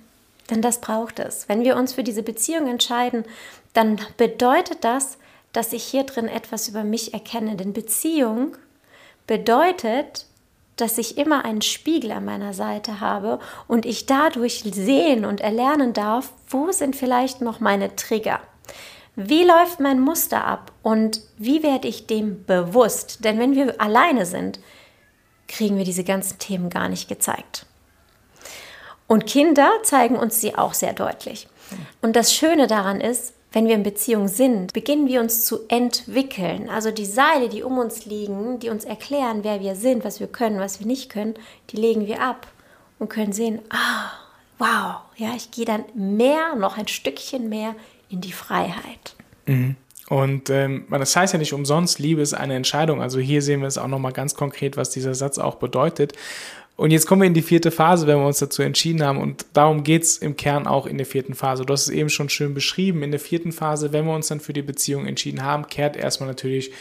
Denn 0.49 0.61
das 0.61 0.81
braucht 0.81 1.19
es. 1.19 1.47
Wenn 1.49 1.63
wir 1.63 1.75
uns 1.75 1.93
für 1.93 2.03
diese 2.03 2.23
Beziehung 2.23 2.67
entscheiden, 2.67 3.25
dann 3.73 3.99
bedeutet 4.17 4.83
das, 4.83 5.17
dass 5.53 5.73
ich 5.73 5.83
hier 5.83 6.03
drin 6.03 6.27
etwas 6.27 6.67
über 6.67 6.83
mich 6.83 7.13
erkenne. 7.13 7.55
Denn 7.55 7.73
Beziehung 7.73 8.55
bedeutet, 9.27 10.25
dass 10.77 10.97
ich 10.97 11.17
immer 11.17 11.43
einen 11.43 11.61
Spiegel 11.61 12.11
an 12.11 12.25
meiner 12.25 12.53
Seite 12.53 13.01
habe 13.01 13.39
und 13.67 13.85
ich 13.85 14.05
dadurch 14.05 14.63
sehen 14.63 15.25
und 15.25 15.41
erlernen 15.41 15.93
darf, 15.93 16.31
wo 16.49 16.71
sind 16.71 16.95
vielleicht 16.95 17.41
noch 17.41 17.59
meine 17.59 17.95
Trigger. 17.95 18.39
Wie 19.19 19.43
läuft 19.43 19.79
mein 19.79 19.99
Muster 19.99 20.45
ab 20.45 20.71
und 20.83 21.21
wie 21.37 21.63
werde 21.63 21.87
ich 21.87 22.05
dem 22.05 22.45
bewusst? 22.45 23.25
Denn 23.25 23.39
wenn 23.39 23.55
wir 23.55 23.81
alleine 23.81 24.27
sind, 24.27 24.59
kriegen 25.47 25.75
wir 25.75 25.85
diese 25.85 26.03
ganzen 26.03 26.37
Themen 26.37 26.69
gar 26.69 26.87
nicht 26.87 27.09
gezeigt. 27.09 27.65
Und 29.07 29.25
Kinder 29.25 29.71
zeigen 29.81 30.17
uns 30.17 30.39
sie 30.39 30.53
auch 30.53 30.75
sehr 30.75 30.93
deutlich. 30.93 31.47
Und 31.99 32.15
das 32.15 32.31
Schöne 32.31 32.67
daran 32.67 33.01
ist, 33.01 33.33
wenn 33.51 33.67
wir 33.67 33.73
in 33.73 33.81
Beziehung 33.81 34.27
sind, 34.27 34.73
beginnen 34.73 35.07
wir 35.07 35.19
uns 35.19 35.45
zu 35.45 35.61
entwickeln. 35.67 36.69
Also 36.69 36.91
die 36.91 37.05
Seile, 37.05 37.49
die 37.49 37.63
um 37.63 37.79
uns 37.79 38.05
liegen, 38.05 38.59
die 38.59 38.69
uns 38.69 38.85
erklären, 38.85 39.43
wer 39.43 39.61
wir 39.61 39.75
sind, 39.75 40.05
was 40.05 40.19
wir 40.19 40.27
können, 40.27 40.59
was 40.59 40.79
wir 40.79 40.85
nicht 40.85 41.09
können, 41.09 41.33
die 41.71 41.77
legen 41.77 42.05
wir 42.05 42.21
ab 42.21 42.45
und 42.99 43.09
können 43.09 43.33
sehen, 43.33 43.61
ah, 43.71 44.11
wow, 44.59 45.01
ja, 45.15 45.33
ich 45.35 45.49
gehe 45.49 45.65
dann 45.65 45.85
mehr, 45.95 46.53
noch 46.55 46.77
ein 46.77 46.87
Stückchen 46.87 47.49
mehr 47.49 47.73
in 48.09 48.21
die 48.21 48.31
Freiheit. 48.31 49.15
Mhm. 49.45 49.75
Und 50.09 50.49
ähm, 50.49 50.85
das 50.89 51.15
heißt 51.15 51.33
ja 51.33 51.39
nicht 51.39 51.53
umsonst, 51.53 51.99
Liebe 51.99 52.21
ist 52.21 52.33
eine 52.33 52.55
Entscheidung. 52.55 53.01
Also 53.01 53.19
hier 53.19 53.41
sehen 53.41 53.59
wir 53.59 53.67
es 53.67 53.77
auch 53.77 53.87
nochmal 53.87 54.13
ganz 54.13 54.35
konkret, 54.35 54.77
was 54.77 54.89
dieser 54.89 55.13
Satz 55.13 55.37
auch 55.37 55.55
bedeutet. 55.55 56.13
Und 56.77 56.91
jetzt 56.91 57.07
kommen 57.07 57.23
wir 57.23 57.27
in 57.27 57.33
die 57.33 57.41
vierte 57.41 57.71
Phase, 57.71 58.05
wenn 58.05 58.19
wir 58.19 58.27
uns 58.27 58.37
dazu 58.37 58.61
entschieden 58.61 59.03
haben. 59.03 59.17
Und 59.17 59.47
darum 59.53 59.83
geht's 59.83 60.17
im 60.17 60.37
Kern 60.37 60.67
auch 60.67 60.85
in 60.85 60.97
der 60.97 61.07
vierten 61.07 61.33
Phase. 61.33 61.65
Du 61.65 61.73
hast 61.73 61.87
es 61.87 61.89
eben 61.89 62.09
schon 62.09 62.29
schön 62.29 62.53
beschrieben. 62.53 63.03
In 63.03 63.11
der 63.11 63.19
vierten 63.19 63.51
Phase, 63.51 63.91
wenn 63.91 64.05
wir 64.05 64.13
uns 64.13 64.27
dann 64.27 64.39
für 64.39 64.53
die 64.53 64.61
Beziehung 64.61 65.07
entschieden 65.07 65.43
haben, 65.43 65.67
kehrt 65.67 65.97
erstmal 65.97 66.29
natürlich 66.29 66.71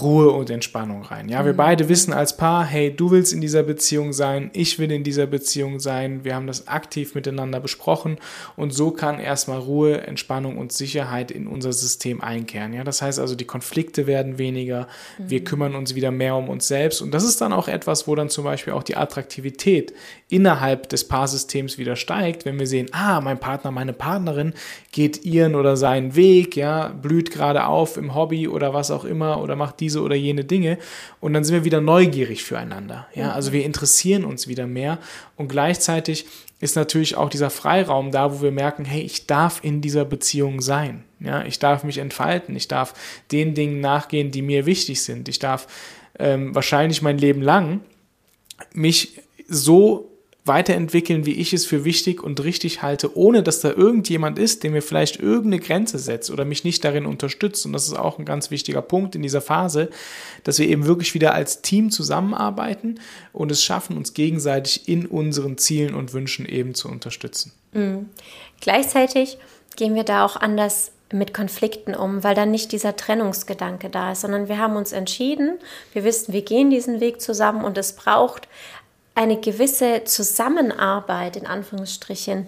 Ruhe 0.00 0.30
und 0.30 0.48
Entspannung 0.48 1.02
rein. 1.02 1.28
Ja, 1.28 1.44
wir 1.44 1.52
mhm. 1.52 1.58
beide 1.58 1.88
wissen 1.90 2.14
als 2.14 2.36
Paar, 2.36 2.64
hey, 2.64 2.94
du 2.94 3.10
willst 3.10 3.34
in 3.34 3.42
dieser 3.42 3.62
Beziehung 3.62 4.14
sein, 4.14 4.50
ich 4.54 4.78
will 4.78 4.90
in 4.90 5.04
dieser 5.04 5.26
Beziehung 5.26 5.78
sein. 5.78 6.24
Wir 6.24 6.34
haben 6.34 6.46
das 6.46 6.68
aktiv 6.68 7.14
miteinander 7.14 7.60
besprochen 7.60 8.16
und 8.56 8.72
so 8.72 8.90
kann 8.90 9.20
erstmal 9.20 9.58
Ruhe, 9.58 10.00
Entspannung 10.00 10.56
und 10.56 10.72
Sicherheit 10.72 11.30
in 11.30 11.46
unser 11.46 11.72
System 11.72 12.22
einkehren. 12.22 12.72
Ja, 12.72 12.82
das 12.82 13.02
heißt 13.02 13.18
also, 13.18 13.34
die 13.34 13.44
Konflikte 13.44 14.06
werden 14.06 14.38
weniger, 14.38 14.88
mhm. 15.18 15.30
wir 15.30 15.44
kümmern 15.44 15.74
uns 15.74 15.94
wieder 15.94 16.10
mehr 16.10 16.34
um 16.34 16.48
uns 16.48 16.66
selbst 16.66 17.02
und 17.02 17.12
das 17.12 17.22
ist 17.22 17.42
dann 17.42 17.52
auch 17.52 17.68
etwas, 17.68 18.08
wo 18.08 18.14
dann 18.14 18.30
zum 18.30 18.44
Beispiel 18.44 18.72
auch 18.72 18.82
die 18.82 18.96
Attraktivität 18.96 19.92
innerhalb 20.28 20.88
des 20.88 21.06
Paarsystems 21.06 21.76
wieder 21.76 21.94
steigt, 21.94 22.46
wenn 22.46 22.58
wir 22.58 22.66
sehen, 22.66 22.88
ah, 22.92 23.20
mein 23.20 23.38
Partner, 23.38 23.70
meine 23.70 23.92
Partnerin 23.92 24.54
geht 24.92 25.24
ihren 25.24 25.54
oder 25.54 25.76
seinen 25.76 26.16
Weg, 26.16 26.56
ja, 26.56 26.88
blüht 26.88 27.30
gerade 27.30 27.66
auf 27.66 27.96
im 27.98 28.14
Hobby 28.14 28.48
oder 28.48 28.72
was 28.72 28.90
auch 28.90 29.04
immer 29.04 29.42
oder 29.42 29.54
macht 29.54 29.80
diese 29.84 30.00
oder 30.00 30.16
jene 30.16 30.44
Dinge 30.44 30.78
und 31.20 31.34
dann 31.34 31.44
sind 31.44 31.54
wir 31.54 31.64
wieder 31.64 31.80
neugierig 31.80 32.42
füreinander. 32.42 33.06
Ja, 33.14 33.32
also 33.32 33.52
wir 33.52 33.64
interessieren 33.64 34.24
uns 34.24 34.48
wieder 34.48 34.66
mehr 34.66 34.98
und 35.36 35.48
gleichzeitig 35.48 36.26
ist 36.60 36.76
natürlich 36.76 37.16
auch 37.16 37.28
dieser 37.28 37.50
Freiraum 37.50 38.10
da, 38.10 38.32
wo 38.32 38.42
wir 38.42 38.50
merken, 38.50 38.86
hey, 38.86 39.02
ich 39.02 39.26
darf 39.26 39.62
in 39.62 39.82
dieser 39.82 40.06
Beziehung 40.06 40.62
sein. 40.62 41.04
Ja, 41.20 41.44
ich 41.44 41.58
darf 41.58 41.84
mich 41.84 41.98
entfalten, 41.98 42.56
ich 42.56 42.68
darf 42.68 42.94
den 43.32 43.54
Dingen 43.54 43.80
nachgehen, 43.80 44.30
die 44.30 44.42
mir 44.42 44.64
wichtig 44.64 45.02
sind. 45.02 45.28
Ich 45.28 45.38
darf 45.38 45.66
ähm, 46.18 46.54
wahrscheinlich 46.54 47.02
mein 47.02 47.18
Leben 47.18 47.42
lang 47.42 47.80
mich 48.72 49.20
so 49.46 50.10
weiterentwickeln, 50.46 51.24
wie 51.24 51.32
ich 51.32 51.54
es 51.54 51.64
für 51.64 51.84
wichtig 51.84 52.22
und 52.22 52.44
richtig 52.44 52.82
halte, 52.82 53.16
ohne 53.16 53.42
dass 53.42 53.60
da 53.60 53.70
irgendjemand 53.70 54.38
ist, 54.38 54.62
der 54.62 54.70
mir 54.70 54.82
vielleicht 54.82 55.18
irgendeine 55.18 55.58
Grenze 55.58 55.98
setzt 55.98 56.30
oder 56.30 56.44
mich 56.44 56.64
nicht 56.64 56.84
darin 56.84 57.06
unterstützt. 57.06 57.64
Und 57.64 57.72
das 57.72 57.86
ist 57.86 57.94
auch 57.94 58.18
ein 58.18 58.26
ganz 58.26 58.50
wichtiger 58.50 58.82
Punkt 58.82 59.14
in 59.14 59.22
dieser 59.22 59.40
Phase, 59.40 59.88
dass 60.42 60.58
wir 60.58 60.68
eben 60.68 60.84
wirklich 60.84 61.14
wieder 61.14 61.32
als 61.32 61.62
Team 61.62 61.90
zusammenarbeiten 61.90 63.00
und 63.32 63.50
es 63.50 63.64
schaffen, 63.64 63.96
uns 63.96 64.12
gegenseitig 64.12 64.86
in 64.86 65.06
unseren 65.06 65.56
Zielen 65.56 65.94
und 65.94 66.12
Wünschen 66.12 66.44
eben 66.44 66.74
zu 66.74 66.88
unterstützen. 66.88 67.52
Mhm. 67.72 68.10
Gleichzeitig 68.60 69.38
gehen 69.76 69.94
wir 69.94 70.04
da 70.04 70.26
auch 70.26 70.36
anders 70.36 70.92
mit 71.10 71.32
Konflikten 71.32 71.94
um, 71.94 72.24
weil 72.24 72.34
dann 72.34 72.50
nicht 72.50 72.72
dieser 72.72 72.96
Trennungsgedanke 72.96 73.88
da 73.88 74.12
ist, 74.12 74.22
sondern 74.22 74.48
wir 74.48 74.58
haben 74.58 74.76
uns 74.76 74.92
entschieden, 74.92 75.58
wir 75.92 76.04
wissen, 76.04 76.32
wir 76.32 76.42
gehen 76.42 76.70
diesen 76.70 77.00
Weg 77.00 77.20
zusammen 77.20 77.64
und 77.64 77.78
es 77.78 77.94
braucht 77.94 78.48
eine 79.14 79.40
gewisse 79.40 80.04
Zusammenarbeit 80.04 81.36
in 81.36 81.46
Anführungsstrichen, 81.46 82.46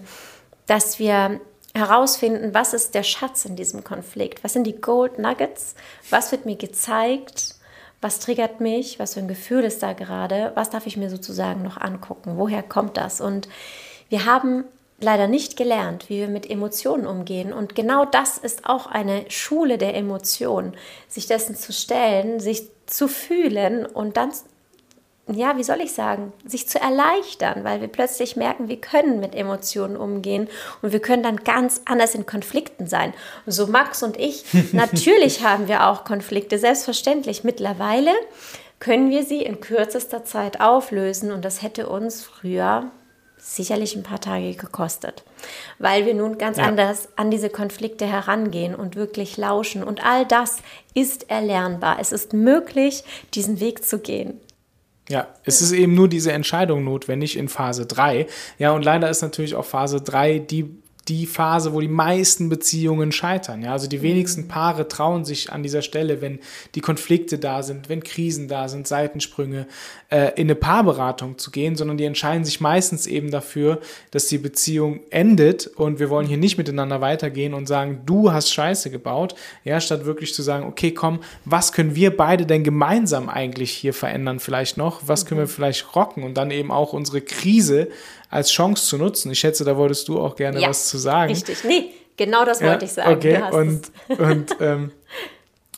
dass 0.65 0.99
wir 0.99 1.39
herausfinden, 1.73 2.53
was 2.53 2.73
ist 2.73 2.95
der 2.95 3.03
Schatz 3.03 3.45
in 3.45 3.55
diesem 3.55 3.83
Konflikt, 3.83 4.43
was 4.43 4.53
sind 4.53 4.65
die 4.65 4.81
Gold 4.81 5.19
Nuggets, 5.19 5.75
was 6.09 6.31
wird 6.31 6.45
mir 6.45 6.55
gezeigt, 6.55 7.55
was 8.01 8.19
triggert 8.19 8.59
mich, 8.59 8.99
was 8.99 9.13
für 9.13 9.21
ein 9.21 9.27
Gefühl 9.27 9.63
ist 9.63 9.81
da 9.81 9.93
gerade, 9.93 10.51
was 10.55 10.69
darf 10.69 10.87
ich 10.87 10.97
mir 10.97 11.09
sozusagen 11.09 11.63
noch 11.63 11.77
angucken, 11.77 12.33
woher 12.37 12.63
kommt 12.63 12.97
das? 12.97 13.21
Und 13.21 13.47
wir 14.09 14.25
haben 14.25 14.65
leider 14.99 15.27
nicht 15.27 15.57
gelernt, 15.57 16.09
wie 16.09 16.19
wir 16.19 16.27
mit 16.27 16.49
Emotionen 16.49 17.05
umgehen. 17.05 17.53
Und 17.53 17.75
genau 17.75 18.05
das 18.05 18.37
ist 18.37 18.67
auch 18.67 18.87
eine 18.87 19.29
Schule 19.29 19.77
der 19.77 19.95
Emotionen, 19.95 20.75
sich 21.07 21.27
dessen 21.27 21.55
zu 21.55 21.71
stellen, 21.71 22.39
sich 22.39 22.69
zu 22.87 23.07
fühlen 23.07 23.85
und 23.85 24.17
dann, 24.17 24.31
ja, 25.27 25.57
wie 25.57 25.63
soll 25.63 25.81
ich 25.81 25.93
sagen, 25.93 26.31
sich 26.45 26.67
zu 26.67 26.79
erleichtern, 26.79 27.63
weil 27.63 27.81
wir 27.81 27.87
plötzlich 27.87 28.35
merken, 28.35 28.69
wir 28.69 28.79
können 28.79 29.19
mit 29.19 29.35
Emotionen 29.35 29.97
umgehen 29.97 30.47
und 30.81 30.93
wir 30.93 31.01
können 31.01 31.23
dann 31.23 31.37
ganz 31.37 31.81
anders 31.85 32.15
in 32.15 32.25
Konflikten 32.25 32.87
sein. 32.87 33.13
So 33.45 33.67
Max 33.67 34.03
und 34.03 34.17
ich, 34.17 34.45
natürlich 34.71 35.43
haben 35.43 35.67
wir 35.67 35.87
auch 35.87 36.05
Konflikte, 36.05 36.57
selbstverständlich. 36.57 37.43
Mittlerweile 37.43 38.11
können 38.79 39.09
wir 39.09 39.23
sie 39.23 39.41
in 39.41 39.59
kürzester 39.59 40.23
Zeit 40.23 40.61
auflösen 40.61 41.31
und 41.31 41.43
das 41.43 41.61
hätte 41.61 41.89
uns 41.89 42.23
früher 42.23 42.91
sicherlich 43.37 43.95
ein 43.95 44.03
paar 44.03 44.19
Tage 44.19 44.53
gekostet, 44.55 45.23
weil 45.79 46.05
wir 46.05 46.13
nun 46.13 46.37
ganz 46.37 46.57
ja. 46.57 46.65
anders 46.65 47.09
an 47.15 47.31
diese 47.31 47.49
Konflikte 47.49 48.05
herangehen 48.05 48.75
und 48.75 48.95
wirklich 48.95 49.37
lauschen. 49.37 49.83
Und 49.83 50.05
all 50.05 50.25
das 50.25 50.57
ist 50.93 51.29
erlernbar. 51.29 51.97
Es 51.99 52.11
ist 52.11 52.33
möglich, 52.33 53.03
diesen 53.33 53.59
Weg 53.59 53.85
zu 53.85 53.99
gehen. 53.99 54.39
Ja, 55.09 55.27
es 55.43 55.61
ist 55.61 55.71
eben 55.71 55.93
nur 55.93 56.09
diese 56.09 56.33
Entscheidung 56.33 56.83
notwendig 56.83 57.37
in 57.37 57.47
Phase 57.47 57.85
3. 57.85 58.27
Ja, 58.57 58.71
und 58.71 58.83
leider 58.83 59.09
ist 59.09 59.21
natürlich 59.21 59.55
auch 59.55 59.65
Phase 59.65 60.01
3 60.01 60.39
die 60.39 60.69
die 61.07 61.25
Phase, 61.25 61.73
wo 61.73 61.79
die 61.79 61.87
meisten 61.87 62.49
Beziehungen 62.49 63.11
scheitern. 63.11 63.61
Ja, 63.61 63.71
also 63.71 63.87
die 63.87 64.01
wenigsten 64.01 64.43
mhm. 64.43 64.47
Paare 64.47 64.87
trauen 64.87 65.25
sich 65.25 65.51
an 65.51 65.63
dieser 65.63 65.81
Stelle, 65.81 66.21
wenn 66.21 66.39
die 66.75 66.81
Konflikte 66.81 67.37
da 67.37 67.63
sind, 67.63 67.89
wenn 67.89 68.03
Krisen 68.03 68.47
da 68.47 68.67
sind, 68.67 68.87
Seitensprünge, 68.87 69.67
äh, 70.09 70.31
in 70.35 70.47
eine 70.47 70.55
Paarberatung 70.55 71.37
zu 71.37 71.51
gehen, 71.51 71.75
sondern 71.75 71.97
die 71.97 72.05
entscheiden 72.05 72.45
sich 72.45 72.61
meistens 72.61 73.07
eben 73.07 73.31
dafür, 73.31 73.79
dass 74.11 74.27
die 74.27 74.37
Beziehung 74.37 75.01
endet 75.09 75.67
und 75.67 75.99
wir 75.99 76.09
wollen 76.09 76.27
hier 76.27 76.37
nicht 76.37 76.57
miteinander 76.57 77.01
weitergehen 77.01 77.53
und 77.53 77.67
sagen, 77.67 78.01
du 78.05 78.31
hast 78.31 78.53
Scheiße 78.53 78.89
gebaut, 78.89 79.35
ja, 79.63 79.79
statt 79.79 80.05
wirklich 80.05 80.33
zu 80.33 80.41
sagen, 80.41 80.65
okay, 80.65 80.91
komm, 80.91 81.19
was 81.45 81.71
können 81.71 81.95
wir 81.95 82.15
beide 82.15 82.45
denn 82.45 82.63
gemeinsam 82.63 83.29
eigentlich 83.29 83.71
hier 83.71 83.93
verändern 83.93 84.39
vielleicht 84.39 84.77
noch? 84.77 85.01
Was 85.07 85.25
können 85.25 85.39
wir 85.39 85.47
mhm. 85.47 85.51
vielleicht 85.51 85.95
rocken 85.95 86.23
und 86.23 86.35
dann 86.35 86.51
eben 86.51 86.71
auch 86.71 86.93
unsere 86.93 87.21
Krise 87.21 87.89
als 88.29 88.51
Chance 88.51 88.85
zu 88.85 88.97
nutzen. 88.97 89.31
Ich 89.31 89.39
schätze, 89.39 89.63
da 89.63 89.77
wolltest 89.77 90.07
du 90.07 90.19
auch 90.19 90.35
gerne 90.35 90.59
ja, 90.59 90.69
was 90.69 90.87
zu 90.87 90.97
sagen. 90.97 91.31
Richtig, 91.31 91.63
nee, 91.63 91.91
genau 92.15 92.45
das 92.45 92.61
wollte 92.61 92.85
ich 92.85 92.91
sagen. 92.91 93.13
Okay, 93.13 93.41
und, 93.51 93.91
und, 94.19 94.57
ähm, 94.59 94.91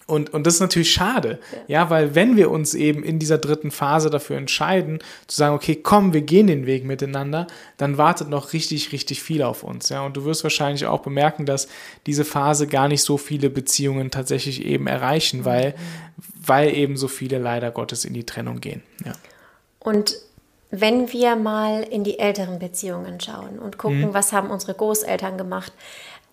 und, 0.10 0.34
und 0.34 0.48
das 0.48 0.56
ist 0.56 0.60
natürlich 0.60 0.92
schade, 0.92 1.38
ja. 1.52 1.82
ja. 1.82 1.90
weil 1.92 2.16
wenn 2.16 2.36
wir 2.36 2.50
uns 2.50 2.74
eben 2.74 3.04
in 3.04 3.20
dieser 3.20 3.38
dritten 3.38 3.70
Phase 3.70 4.10
dafür 4.10 4.38
entscheiden, 4.38 5.00
zu 5.28 5.38
sagen, 5.38 5.54
okay, 5.54 5.76
komm, 5.76 6.14
wir 6.14 6.22
gehen 6.22 6.48
den 6.48 6.66
Weg 6.66 6.84
miteinander, 6.84 7.46
dann 7.78 8.00
wartet 8.00 8.28
noch 8.28 8.54
richtig, 8.54 8.92
richtig 8.92 9.22
viel 9.22 9.44
auf 9.44 9.62
uns, 9.64 9.90
ja. 9.90 10.04
Und 10.04 10.18
du 10.18 10.26
wirst 10.26 10.42
wahrscheinlich 10.42 10.88
auch 10.88 11.02
bemerken, 11.02 11.46
dass 11.46 11.68
diese 12.08 12.26
Phase 12.26 12.66
gar 12.66 12.88
nicht 12.88 13.04
so 13.04 13.18
viele 13.18 13.52
Beziehungen 13.52 14.10
tatsächlich 14.10 14.66
eben 14.66 14.88
erreichen, 14.88 15.46
weil, 15.46 15.76
mhm. 15.78 16.24
weil 16.44 16.76
eben 16.76 16.98
so 16.98 17.08
viele 17.08 17.38
leider 17.38 17.70
Gottes 17.70 18.04
in 18.04 18.16
die 18.16 18.26
Trennung 18.26 18.62
gehen, 18.62 18.82
ja. 19.06 19.14
Und 19.80 20.18
wenn 20.72 21.12
wir 21.12 21.36
mal 21.36 21.84
in 21.84 22.04
die 22.04 22.20
älteren 22.20 22.60
Beziehungen 22.60 23.20
schauen 23.20 23.60
und 23.60 23.78
gucken, 23.78 24.02
mhm. 24.02 24.14
was 24.14 24.34
haben 24.34 24.52
unsere 24.52 24.74
Großeltern 24.74 25.38
gemacht, 25.38 25.74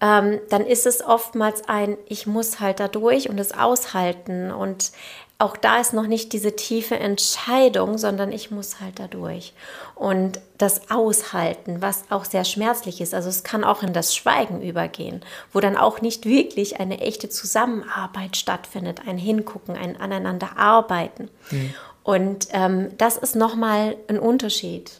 ähm, 0.00 0.40
dann 0.50 0.66
ist 0.66 0.86
es 0.86 1.02
oftmals 1.02 1.68
ein, 1.68 1.96
ich 2.06 2.26
muss 2.26 2.60
halt 2.60 2.80
da 2.80 2.88
durch 2.88 3.30
und 3.30 3.38
es 3.38 3.52
aushalten. 3.52 4.50
Und 4.50 4.92
auch 5.38 5.56
da 5.56 5.78
ist 5.78 5.94
noch 5.94 6.06
nicht 6.06 6.34
diese 6.34 6.54
tiefe 6.54 6.98
Entscheidung, 6.98 7.96
sondern 7.96 8.30
ich 8.30 8.50
muss 8.50 8.80
halt 8.80 8.98
da 8.98 9.06
durch. 9.06 9.54
Und 9.94 10.40
das 10.58 10.90
Aushalten, 10.90 11.80
was 11.80 12.04
auch 12.10 12.26
sehr 12.26 12.44
schmerzlich 12.44 13.00
ist, 13.00 13.14
also 13.14 13.30
es 13.30 13.42
kann 13.42 13.64
auch 13.64 13.82
in 13.82 13.94
das 13.94 14.14
Schweigen 14.14 14.60
übergehen, 14.60 15.22
wo 15.52 15.60
dann 15.60 15.78
auch 15.78 16.02
nicht 16.02 16.26
wirklich 16.26 16.78
eine 16.78 17.00
echte 17.00 17.30
Zusammenarbeit 17.30 18.36
stattfindet, 18.36 19.02
ein 19.06 19.16
Hingucken, 19.16 19.76
ein 19.76 19.98
Aneinander 19.98 20.58
arbeiten. 20.58 21.30
Mhm. 21.50 21.74
Und 22.06 22.46
ähm, 22.52 22.96
das 22.98 23.16
ist 23.16 23.34
nochmal 23.34 23.96
ein 24.06 24.20
Unterschied, 24.20 24.92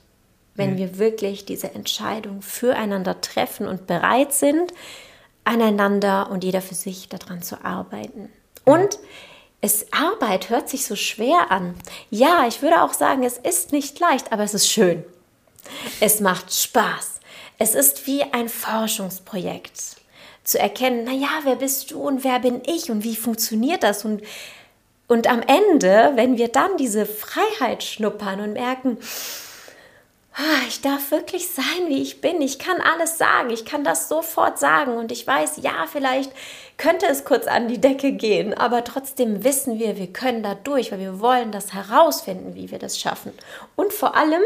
wenn 0.56 0.72
mhm. 0.72 0.78
wir 0.78 0.98
wirklich 0.98 1.44
diese 1.44 1.72
Entscheidung 1.72 2.42
füreinander 2.42 3.20
treffen 3.20 3.68
und 3.68 3.86
bereit 3.86 4.32
sind, 4.32 4.74
aneinander 5.44 6.28
und 6.32 6.42
jeder 6.42 6.60
für 6.60 6.74
sich 6.74 7.08
daran 7.08 7.42
zu 7.42 7.64
arbeiten. 7.64 8.28
Und 8.64 8.98
es, 9.60 9.86
Arbeit 9.92 10.50
hört 10.50 10.68
sich 10.68 10.84
so 10.84 10.96
schwer 10.96 11.52
an. 11.52 11.76
Ja, 12.10 12.44
ich 12.48 12.60
würde 12.60 12.82
auch 12.82 12.92
sagen, 12.92 13.22
es 13.22 13.38
ist 13.38 13.70
nicht 13.70 14.00
leicht, 14.00 14.32
aber 14.32 14.42
es 14.42 14.54
ist 14.54 14.68
schön. 14.68 15.04
Es 16.00 16.18
macht 16.18 16.52
Spaß. 16.52 17.20
Es 17.56 17.76
ist 17.76 18.08
wie 18.08 18.24
ein 18.24 18.48
Forschungsprojekt. 18.48 19.98
Zu 20.42 20.58
erkennen, 20.58 21.04
naja, 21.04 21.28
wer 21.44 21.54
bist 21.54 21.92
du 21.92 22.00
und 22.00 22.24
wer 22.24 22.40
bin 22.40 22.62
ich 22.66 22.90
und 22.90 23.04
wie 23.04 23.14
funktioniert 23.14 23.84
das 23.84 24.04
und 24.04 24.22
und 25.08 25.28
am 25.28 25.42
Ende, 25.42 26.12
wenn 26.14 26.36
wir 26.36 26.48
dann 26.48 26.76
diese 26.76 27.06
Freiheit 27.06 27.84
schnuppern 27.84 28.40
und 28.40 28.54
merken, 28.54 28.98
ah, 30.36 30.66
ich 30.68 30.80
darf 30.80 31.10
wirklich 31.10 31.48
sein, 31.48 31.88
wie 31.88 32.02
ich 32.02 32.20
bin. 32.20 32.42
Ich 32.42 32.58
kann 32.58 32.80
alles 32.80 33.16
sagen. 33.18 33.50
Ich 33.50 33.64
kann 33.64 33.84
das 33.84 34.08
sofort 34.08 34.58
sagen. 34.58 34.96
Und 34.96 35.12
ich 35.12 35.26
weiß, 35.26 35.58
ja, 35.62 35.86
vielleicht 35.90 36.32
könnte 36.76 37.06
es 37.06 37.24
kurz 37.24 37.46
an 37.46 37.68
die 37.68 37.80
Decke 37.80 38.12
gehen. 38.12 38.52
Aber 38.52 38.84
trotzdem 38.84 39.44
wissen 39.44 39.78
wir, 39.78 39.96
wir 39.96 40.12
können 40.12 40.42
da 40.42 40.54
durch, 40.54 40.92
weil 40.92 41.00
wir 41.00 41.20
wollen 41.20 41.52
das 41.52 41.72
herausfinden, 41.72 42.54
wie 42.54 42.70
wir 42.70 42.78
das 42.78 43.00
schaffen. 43.00 43.32
Und 43.76 43.92
vor 43.92 44.16
allem, 44.16 44.42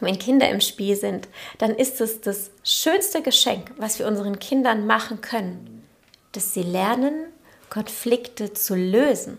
wenn 0.00 0.18
Kinder 0.18 0.48
im 0.48 0.60
Spiel 0.60 0.96
sind, 0.96 1.28
dann 1.58 1.70
ist 1.70 2.00
es 2.00 2.20
das 2.20 2.50
schönste 2.64 3.22
Geschenk, 3.22 3.70
was 3.76 3.98
wir 3.98 4.06
unseren 4.06 4.40
Kindern 4.40 4.86
machen 4.86 5.20
können, 5.20 5.86
dass 6.32 6.52
sie 6.52 6.62
lernen, 6.62 7.32
Konflikte 7.74 8.52
zu 8.52 8.76
lösen. 8.76 9.36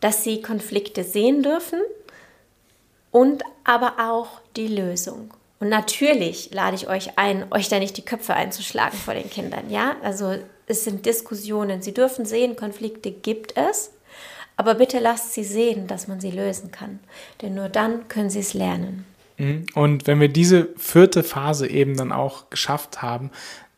Dass 0.00 0.24
sie 0.24 0.40
Konflikte 0.40 1.04
sehen 1.04 1.42
dürfen 1.42 1.78
und 3.10 3.42
aber 3.62 3.96
auch 4.10 4.40
die 4.56 4.68
Lösung. 4.68 5.30
Und 5.58 5.68
natürlich 5.68 6.54
lade 6.54 6.76
ich 6.76 6.88
euch 6.88 7.18
ein, 7.18 7.52
euch 7.52 7.68
da 7.68 7.78
nicht 7.78 7.98
die 7.98 8.04
Köpfe 8.06 8.32
einzuschlagen 8.32 8.98
vor 8.98 9.12
den 9.12 9.28
Kindern. 9.28 9.68
Ja, 9.68 9.96
also 10.02 10.34
es 10.66 10.84
sind 10.84 11.04
Diskussionen. 11.04 11.82
Sie 11.82 11.92
dürfen 11.92 12.24
sehen, 12.24 12.56
Konflikte 12.56 13.10
gibt 13.10 13.54
es, 13.54 13.90
aber 14.56 14.76
bitte 14.76 14.98
lasst 14.98 15.34
sie 15.34 15.44
sehen, 15.44 15.86
dass 15.86 16.08
man 16.08 16.20
sie 16.20 16.30
lösen 16.30 16.70
kann. 16.70 17.00
Denn 17.42 17.54
nur 17.54 17.68
dann 17.68 18.08
können 18.08 18.30
sie 18.30 18.40
es 18.40 18.54
lernen. 18.54 19.04
Mhm. 19.36 19.66
Und 19.74 20.06
wenn 20.06 20.20
wir 20.20 20.28
diese 20.28 20.68
vierte 20.78 21.22
Phase 21.22 21.68
eben 21.68 21.98
dann 21.98 22.12
auch 22.12 22.48
geschafft 22.48 23.02
haben, 23.02 23.30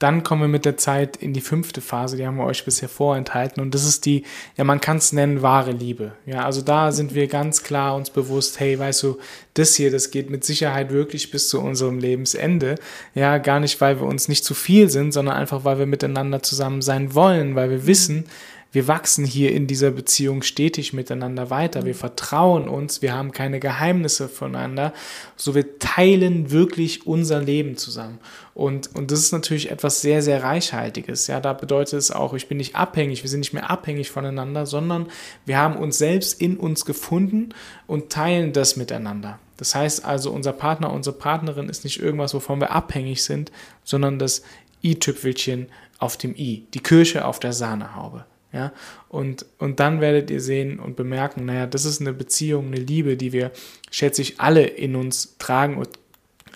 dann 0.02 0.24
kommen 0.24 0.42
wir 0.42 0.48
mit 0.48 0.64
der 0.64 0.76
Zeit 0.76 1.16
in 1.16 1.32
die 1.32 1.40
fünfte 1.40 1.80
Phase, 1.80 2.16
die 2.16 2.26
haben 2.26 2.36
wir 2.36 2.44
euch 2.44 2.64
bisher 2.64 2.88
vorenthalten. 2.88 3.62
Und 3.62 3.72
das 3.74 3.84
ist 3.84 4.04
die, 4.04 4.24
ja, 4.56 4.64
man 4.64 4.80
kann 4.80 4.96
es 4.96 5.12
nennen, 5.12 5.42
wahre 5.42 5.70
Liebe. 5.70 6.12
Ja, 6.26 6.44
also 6.44 6.60
da 6.60 6.90
sind 6.90 7.14
wir 7.14 7.28
ganz 7.28 7.62
klar 7.62 7.94
uns 7.94 8.10
bewusst, 8.10 8.58
hey, 8.58 8.78
weißt 8.78 9.02
du, 9.04 9.18
das 9.54 9.76
hier, 9.76 9.90
das 9.90 10.10
geht 10.10 10.28
mit 10.28 10.44
Sicherheit 10.44 10.90
wirklich 10.90 11.30
bis 11.30 11.48
zu 11.48 11.60
unserem 11.60 11.98
Lebensende. 11.98 12.74
Ja, 13.14 13.38
gar 13.38 13.60
nicht, 13.60 13.80
weil 13.80 14.00
wir 14.00 14.06
uns 14.06 14.28
nicht 14.28 14.44
zu 14.44 14.54
viel 14.54 14.90
sind, 14.90 15.12
sondern 15.12 15.36
einfach, 15.36 15.64
weil 15.64 15.78
wir 15.78 15.86
miteinander 15.86 16.42
zusammen 16.42 16.82
sein 16.82 17.14
wollen, 17.14 17.54
weil 17.54 17.70
wir 17.70 17.86
wissen, 17.86 18.24
wir 18.72 18.88
wachsen 18.88 19.26
hier 19.26 19.52
in 19.52 19.66
dieser 19.66 19.90
Beziehung 19.90 20.42
stetig 20.42 20.94
miteinander 20.94 21.50
weiter. 21.50 21.84
Wir 21.84 21.94
vertrauen 21.94 22.68
uns, 22.68 23.02
wir 23.02 23.12
haben 23.12 23.30
keine 23.30 23.60
Geheimnisse 23.60 24.30
voneinander. 24.30 24.94
So 25.36 25.54
wir 25.54 25.78
teilen 25.78 26.50
wirklich 26.50 27.06
unser 27.06 27.42
Leben 27.42 27.76
zusammen. 27.76 28.18
Und, 28.54 28.94
und 28.96 29.10
das 29.10 29.20
ist 29.20 29.32
natürlich 29.32 29.70
etwas 29.70 30.00
sehr, 30.00 30.22
sehr 30.22 30.42
Reichhaltiges. 30.42 31.26
Ja, 31.26 31.40
da 31.40 31.52
bedeutet 31.52 31.98
es 31.98 32.10
auch, 32.10 32.32
ich 32.32 32.48
bin 32.48 32.56
nicht 32.56 32.74
abhängig, 32.74 33.22
wir 33.22 33.28
sind 33.28 33.40
nicht 33.40 33.52
mehr 33.52 33.70
abhängig 33.70 34.10
voneinander, 34.10 34.64
sondern 34.64 35.06
wir 35.44 35.58
haben 35.58 35.76
uns 35.76 35.98
selbst 35.98 36.40
in 36.40 36.56
uns 36.56 36.86
gefunden 36.86 37.50
und 37.86 38.10
teilen 38.10 38.54
das 38.54 38.76
miteinander. 38.76 39.38
Das 39.58 39.74
heißt 39.74 40.04
also, 40.06 40.30
unser 40.30 40.52
Partner, 40.54 40.92
unsere 40.92 41.16
Partnerin 41.16 41.68
ist 41.68 41.84
nicht 41.84 42.00
irgendwas, 42.00 42.32
wovon 42.32 42.58
wir 42.58 42.72
abhängig 42.72 43.22
sind, 43.22 43.52
sondern 43.84 44.18
das 44.18 44.42
i-Tüpfelchen 44.82 45.68
auf 45.98 46.16
dem 46.16 46.34
i, 46.34 46.66
die 46.72 46.80
Kirsche 46.80 47.26
auf 47.26 47.38
der 47.38 47.52
Sahnehaube. 47.52 48.24
Ja, 48.52 48.72
und, 49.08 49.46
und 49.58 49.80
dann 49.80 50.02
werdet 50.02 50.30
ihr 50.30 50.40
sehen 50.40 50.78
und 50.78 50.94
bemerken, 50.94 51.46
naja, 51.46 51.66
das 51.66 51.86
ist 51.86 52.02
eine 52.02 52.12
Beziehung, 52.12 52.66
eine 52.66 52.76
Liebe, 52.76 53.16
die 53.16 53.32
wir, 53.32 53.50
schätze 53.90 54.20
ich, 54.20 54.40
alle 54.40 54.64
in 54.64 54.94
uns 54.94 55.38
tragen 55.38 55.78
und 55.78 55.88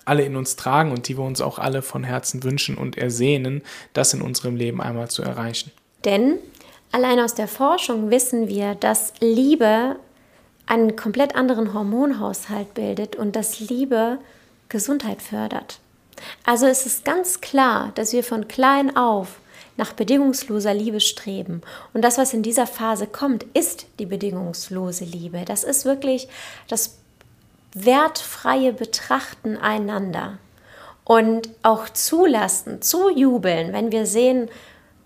alle 0.05 0.23
in 0.25 0.37
uns 0.37 0.57
tragen 0.57 0.93
und 0.93 1.09
die 1.09 1.17
wir 1.17 1.25
uns 1.25 1.41
auch 1.41 1.59
alle 1.59 1.83
von 1.83 2.05
Herzen 2.05 2.43
wünschen 2.45 2.77
und 2.77 2.99
ersehnen, 2.99 3.63
das 3.95 4.13
in 4.13 4.21
unserem 4.21 4.57
Leben 4.57 4.81
einmal 4.81 5.09
zu 5.09 5.23
erreichen. 5.23 5.73
Denn 6.05 6.39
allein 6.93 7.19
aus 7.19 7.35
der 7.35 7.49
Forschung 7.49 8.11
wissen 8.11 8.49
wir, 8.49 8.75
dass 8.75 9.15
Liebe 9.21 9.97
einen 10.67 10.97
komplett 10.97 11.35
anderen 11.35 11.73
Hormonhaushalt 11.73 12.75
bildet 12.75 13.17
und 13.17 13.37
dass 13.37 13.61
Liebe 13.61 14.19
Gesundheit 14.69 15.23
fördert. 15.23 15.81
Also 16.45 16.67
es 16.67 16.87
ist 16.87 17.05
ganz 17.05 17.41
klar, 17.41 17.93
dass 17.95 18.13
wir 18.13 18.25
von 18.25 18.49
klein 18.49 18.97
auf 18.97 19.39
nach 19.77 19.93
bedingungsloser 19.93 20.75
Liebe 20.75 21.01
streben. 21.01 21.63
Und 21.93 22.03
das, 22.03 22.19
was 22.19 22.35
in 22.35 22.43
dieser 22.43 22.67
Phase 22.67 23.07
kommt, 23.07 23.45
ist 23.55 23.87
die 23.99 24.07
bedingungslose 24.07 25.05
Liebe. 25.05 25.45
Das 25.45 25.65
ist 25.65 25.85
wirklich 25.85 26.29
das 26.69 26.99
wertfreie 27.75 28.73
Betrachten 28.73 29.57
einander. 29.57 30.39
Und 31.05 31.51
auch 31.63 31.89
zulassen, 31.89 32.83
zujubeln, 32.83 33.73
wenn 33.73 33.93
wir 33.93 34.07
sehen, 34.07 34.49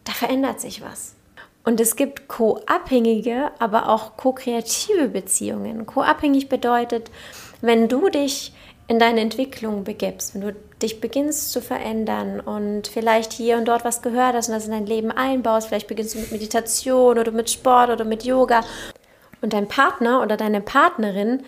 da 0.05 0.13
verändert 0.13 0.61
sich 0.61 0.81
was. 0.81 1.15
Und 1.63 1.79
es 1.79 1.95
gibt 1.95 2.27
co-abhängige, 2.29 3.51
aber 3.59 3.89
auch 3.89 4.17
co-kreative 4.17 5.09
Beziehungen. 5.09 5.85
Co-abhängig 5.85 6.49
bedeutet, 6.49 7.11
wenn 7.61 7.89
du 7.89 8.09
dich 8.09 8.53
in 8.89 8.99
deine 8.99 9.21
Entwicklung 9.21 9.85
begibst, 9.85 10.35
wenn 10.35 10.41
du 10.41 10.57
dich 10.83 11.01
beginnst 11.01 11.53
zu 11.53 11.61
verändern 11.61 12.40
und 12.40 12.88
vielleicht 12.88 13.33
hier 13.33 13.57
und 13.57 13.66
dort 13.66 13.85
was 13.85 14.03
gehört 14.03 14.35
hast 14.35 14.49
und 14.49 14.55
das 14.55 14.66
in 14.66 14.73
dein 14.73 14.87
Leben 14.87 15.11
einbaust, 15.11 15.69
vielleicht 15.69 15.88
beginnst 15.88 16.14
du 16.14 16.19
mit 16.19 16.33
Meditation 16.33 17.19
oder 17.19 17.31
mit 17.33 17.51
Sport 17.51 17.90
oder 17.90 18.05
mit 18.05 18.25
Yoga 18.25 18.62
und 19.43 19.53
dein 19.53 19.69
Partner 19.69 20.23
oder 20.23 20.37
deine 20.37 20.61
Partnerin 20.61 21.43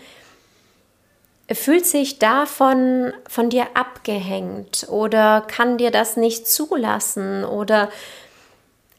fühlt 1.50 1.86
sich 1.86 2.18
davon 2.18 3.12
von 3.28 3.50
dir 3.50 3.66
abgehängt 3.74 4.86
oder 4.88 5.42
kann 5.42 5.78
dir 5.78 5.90
das 5.90 6.16
nicht 6.16 6.46
zulassen 6.46 7.44
oder 7.44 7.90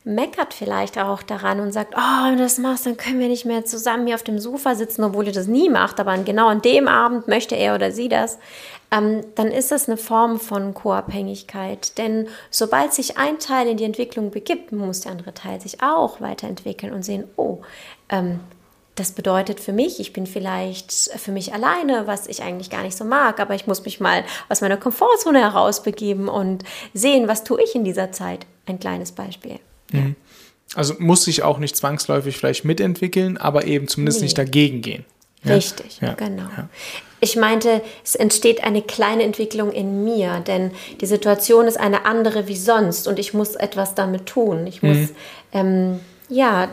meckert 0.06 0.54
vielleicht 0.54 0.98
auch 0.98 1.24
daran 1.24 1.60
und 1.60 1.72
sagt, 1.72 1.96
oh, 1.96 2.26
wenn 2.26 2.38
du 2.38 2.44
das 2.44 2.58
machst, 2.58 2.86
dann 2.86 2.98
können 2.98 3.20
wir 3.20 3.30
nicht 3.30 3.46
mehr 3.46 3.64
zusammen 3.64 4.06
hier 4.06 4.16
auf 4.16 4.24
dem 4.24 4.40
Sofa 4.40 4.76
sitzen, 4.76 5.04
obwohl 5.04 5.28
ihr 5.28 5.34
das 5.34 5.48
nie 5.48 5.70
macht, 5.70 6.00
aber 6.00 6.18
genau 6.20 6.48
an 6.48 6.62
dem 6.62 6.88
Abend 6.88 7.28
möchte 7.28 7.56
er 7.56 7.76
oder 7.76 7.92
sie 7.92 8.10
das, 8.10 8.38
ähm, 8.92 9.22
dann 9.36 9.48
ist 9.48 9.72
das 9.72 9.88
eine 9.88 9.98
Form 9.98 10.40
von 10.40 10.74
Co-Abhängigkeit. 10.74 11.98
Denn 11.98 12.28
sobald 12.52 12.94
sich 12.94 13.18
ein 13.18 13.40
Teil 13.40 13.68
in 13.68 13.78
die 13.78 13.86
Entwicklung 13.86 14.30
begibt, 14.30 14.72
muss 14.72 15.02
der 15.02 15.14
andere 15.14 15.34
Teil 15.34 15.62
sich 15.62 15.82
auch 15.82 16.20
weiterentwickeln 16.20 16.94
und 16.94 17.04
sehen, 17.04 17.24
oh, 17.38 17.62
ähm, 18.10 18.42
das 18.96 19.14
bedeutet 19.14 19.60
für 19.60 19.74
mich, 19.74 20.00
ich 20.00 20.14
bin 20.14 20.28
vielleicht 20.28 20.92
für 20.92 21.32
mich 21.32 21.54
alleine, 21.54 22.06
was 22.06 22.28
ich 22.28 22.44
eigentlich 22.44 22.70
gar 22.70 22.84
nicht 22.84 22.96
so 22.96 23.04
mag, 23.04 23.40
aber 23.40 23.56
ich 23.56 23.66
muss 23.66 23.84
mich 23.86 24.00
mal 24.00 24.24
aus 24.50 24.62
meiner 24.62 24.78
Komfortzone 24.78 25.40
herausbegeben 25.40 26.28
und 26.28 26.64
sehen, 26.94 27.28
was 27.28 27.44
tue 27.44 27.64
ich 27.64 27.74
in 27.74 27.86
dieser 27.86 28.12
Zeit. 28.12 28.46
Ein 28.68 28.80
kleines 28.80 29.12
Beispiel. 29.12 29.60
Mhm. 29.94 30.16
Also 30.76 30.96
muss 31.00 31.24
sich 31.24 31.44
auch 31.44 31.60
nicht 31.60 31.76
zwangsläufig 31.76 32.38
vielleicht 32.38 32.66
mitentwickeln, 32.66 33.38
aber 33.38 33.66
eben 33.66 33.88
zumindest 33.88 34.20
nee. 34.20 34.26
nicht 34.26 34.38
dagegen 34.38 34.82
gehen. 34.82 35.06
Ja? 35.44 35.56
Richtig, 35.56 36.00
ja. 36.02 36.14
genau. 36.14 36.48
Ja. 36.58 36.70
Ich 37.20 37.36
meinte, 37.36 37.82
es 38.04 38.16
entsteht 38.16 38.64
eine 38.64 38.82
kleine 38.82 39.24
Entwicklung 39.24 39.72
in 39.72 40.04
mir, 40.04 40.40
denn 40.42 40.72
die 41.00 41.06
Situation 41.06 41.68
ist 41.68 41.80
eine 41.80 42.06
andere 42.06 42.48
wie 42.48 42.58
sonst 42.58 43.08
und 43.08 43.20
ich 43.20 43.34
muss 43.34 43.56
etwas 43.56 43.96
damit 43.96 44.26
tun. 44.26 44.68
Ich 44.68 44.84
muss 44.84 44.98
mhm. 44.98 45.10
ähm, 45.54 46.00
ja 46.28 46.70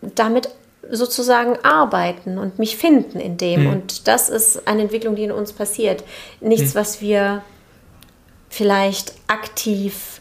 damit 0.00 0.48
sozusagen 0.90 1.56
arbeiten 1.62 2.38
und 2.38 2.58
mich 2.58 2.76
finden 2.76 3.20
in 3.20 3.36
dem. 3.36 3.64
Mhm. 3.64 3.70
Und 3.70 4.08
das 4.08 4.28
ist 4.28 4.66
eine 4.66 4.82
Entwicklung, 4.82 5.16
die 5.16 5.24
in 5.24 5.32
uns 5.32 5.52
passiert. 5.52 6.04
Nichts, 6.40 6.74
mhm. 6.74 6.78
was 6.78 7.00
wir 7.00 7.42
vielleicht 8.48 9.14
aktiv 9.26 10.20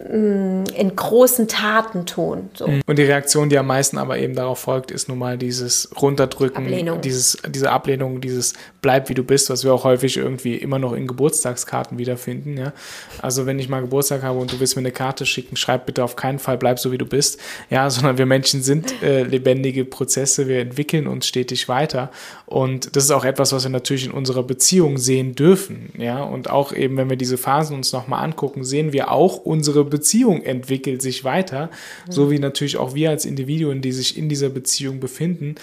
in 0.00 0.92
großen 0.94 1.48
Taten 1.48 2.06
tun. 2.06 2.50
So. 2.54 2.68
Mhm. 2.68 2.82
Und 2.86 2.98
die 2.98 3.02
Reaktion, 3.02 3.48
die 3.48 3.58
am 3.58 3.66
meisten 3.66 3.98
aber 3.98 4.18
eben 4.18 4.34
darauf 4.36 4.60
folgt, 4.60 4.92
ist 4.92 5.08
nun 5.08 5.18
mal 5.18 5.36
dieses 5.36 5.90
Runterdrücken, 6.00 6.64
Ablehnung. 6.64 7.00
Dieses, 7.00 7.38
diese 7.48 7.72
Ablehnung, 7.72 8.20
dieses 8.20 8.54
Bleib 8.80 9.08
wie 9.08 9.14
du 9.14 9.24
bist, 9.24 9.50
was 9.50 9.64
wir 9.64 9.72
auch 9.72 9.84
häufig 9.84 10.16
irgendwie 10.16 10.54
immer 10.56 10.78
noch 10.78 10.92
in 10.92 11.06
Geburtstagskarten 11.06 11.98
wiederfinden. 11.98 12.56
Ja? 12.56 12.72
Also 13.20 13.46
wenn 13.46 13.58
ich 13.58 13.68
mal 13.68 13.80
Geburtstag 13.80 14.22
habe 14.22 14.38
und 14.38 14.52
du 14.52 14.60
willst 14.60 14.76
mir 14.76 14.80
eine 14.80 14.92
Karte 14.92 15.26
schicken, 15.26 15.56
schreib 15.56 15.86
bitte 15.86 16.04
auf 16.04 16.16
keinen 16.16 16.38
Fall 16.38 16.58
Bleib 16.58 16.78
so 16.78 16.92
wie 16.92 16.98
du 16.98 17.06
bist. 17.06 17.40
Ja, 17.70 17.90
sondern 17.98 18.18
wir 18.18 18.26
Menschen 18.26 18.62
sind 18.62 19.02
äh, 19.02 19.22
lebendige 19.22 19.84
Prozesse, 19.84 20.48
wir 20.48 20.60
entwickeln 20.60 21.06
uns 21.06 21.26
stetig 21.26 21.68
weiter. 21.68 22.10
Und 22.46 22.96
das 22.96 23.04
ist 23.04 23.10
auch 23.10 23.24
etwas, 23.24 23.52
was 23.52 23.64
wir 23.64 23.70
natürlich 23.70 24.06
in 24.06 24.12
unserer 24.12 24.42
Beziehung 24.42 24.98
sehen 24.98 25.34
dürfen. 25.34 25.92
Ja, 25.98 26.22
und 26.22 26.50
auch 26.50 26.72
eben, 26.72 26.96
wenn 26.96 27.10
wir 27.10 27.16
diese 27.16 27.38
Phasen 27.38 27.76
uns 27.76 27.92
nochmal 27.92 28.24
angucken, 28.24 28.64
sehen 28.64 28.92
wir 28.92 29.10
auch 29.10 29.38
unsere 29.38 29.84
Beziehung 29.84 30.42
entwickelt 30.42 31.02
sich 31.02 31.24
weiter, 31.24 31.70
mhm. 32.06 32.12
so 32.12 32.30
wie 32.30 32.38
natürlich 32.38 32.76
auch 32.76 32.94
wir 32.94 33.10
als 33.10 33.24
Individuen, 33.24 33.80
die 33.80 33.92
sich 33.92 34.16
in 34.16 34.28
dieser 34.28 34.48
Beziehung 34.48 35.00
befinden. 35.00 35.56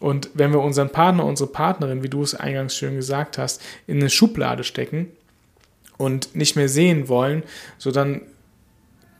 Und 0.00 0.30
wenn 0.34 0.52
wir 0.52 0.60
unseren 0.60 0.90
Partner, 0.90 1.24
unsere 1.24 1.50
Partnerin, 1.50 2.02
wie 2.02 2.08
du 2.08 2.22
es 2.22 2.34
eingangs 2.34 2.61
schön 2.70 2.96
gesagt 2.96 3.38
hast, 3.38 3.60
in 3.86 3.98
eine 3.98 4.10
Schublade 4.10 4.64
stecken 4.64 5.10
und 5.98 6.34
nicht 6.34 6.56
mehr 6.56 6.68
sehen 6.68 7.08
wollen, 7.08 7.42
so 7.78 7.90
dann 7.90 8.22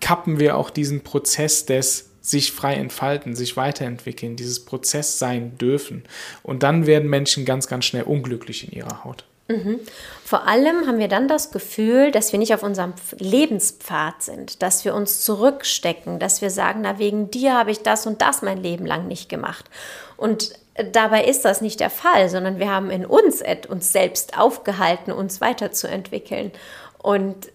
kappen 0.00 0.38
wir 0.40 0.56
auch 0.56 0.70
diesen 0.70 1.02
Prozess 1.02 1.64
des 1.66 2.10
sich 2.20 2.52
frei 2.52 2.74
entfalten, 2.74 3.34
sich 3.34 3.56
weiterentwickeln, 3.56 4.36
dieses 4.36 4.64
Prozess 4.64 5.18
sein 5.18 5.58
dürfen. 5.58 6.04
Und 6.42 6.62
dann 6.62 6.86
werden 6.86 7.10
Menschen 7.10 7.44
ganz, 7.44 7.66
ganz 7.66 7.84
schnell 7.84 8.04
unglücklich 8.04 8.68
in 8.68 8.78
ihrer 8.78 9.04
Haut. 9.04 9.24
Mhm. 9.48 9.80
Vor 10.24 10.46
allem 10.46 10.86
haben 10.86 10.98
wir 10.98 11.08
dann 11.08 11.26
das 11.28 11.50
Gefühl, 11.50 12.12
dass 12.12 12.32
wir 12.32 12.38
nicht 12.38 12.54
auf 12.54 12.62
unserem 12.62 12.94
Lebenspfad 13.18 14.22
sind, 14.22 14.62
dass 14.62 14.84
wir 14.84 14.94
uns 14.94 15.20
zurückstecken, 15.22 16.20
dass 16.20 16.40
wir 16.42 16.50
sagen, 16.50 16.82
na 16.82 16.98
wegen 16.98 17.30
dir 17.30 17.54
habe 17.54 17.72
ich 17.72 17.80
das 17.80 18.06
und 18.06 18.22
das 18.22 18.42
mein 18.42 18.62
Leben 18.62 18.86
lang 18.86 19.08
nicht 19.08 19.28
gemacht. 19.28 19.68
Und 20.16 20.52
dabei 20.76 21.24
ist 21.24 21.44
das 21.44 21.60
nicht 21.60 21.80
der 21.80 21.90
Fall, 21.90 22.28
sondern 22.28 22.58
wir 22.58 22.70
haben 22.70 22.90
in 22.90 23.04
uns 23.04 23.42
uns 23.68 23.92
selbst 23.92 24.38
aufgehalten, 24.38 25.12
uns 25.12 25.40
weiterzuentwickeln. 25.40 26.52
Und 26.98 27.50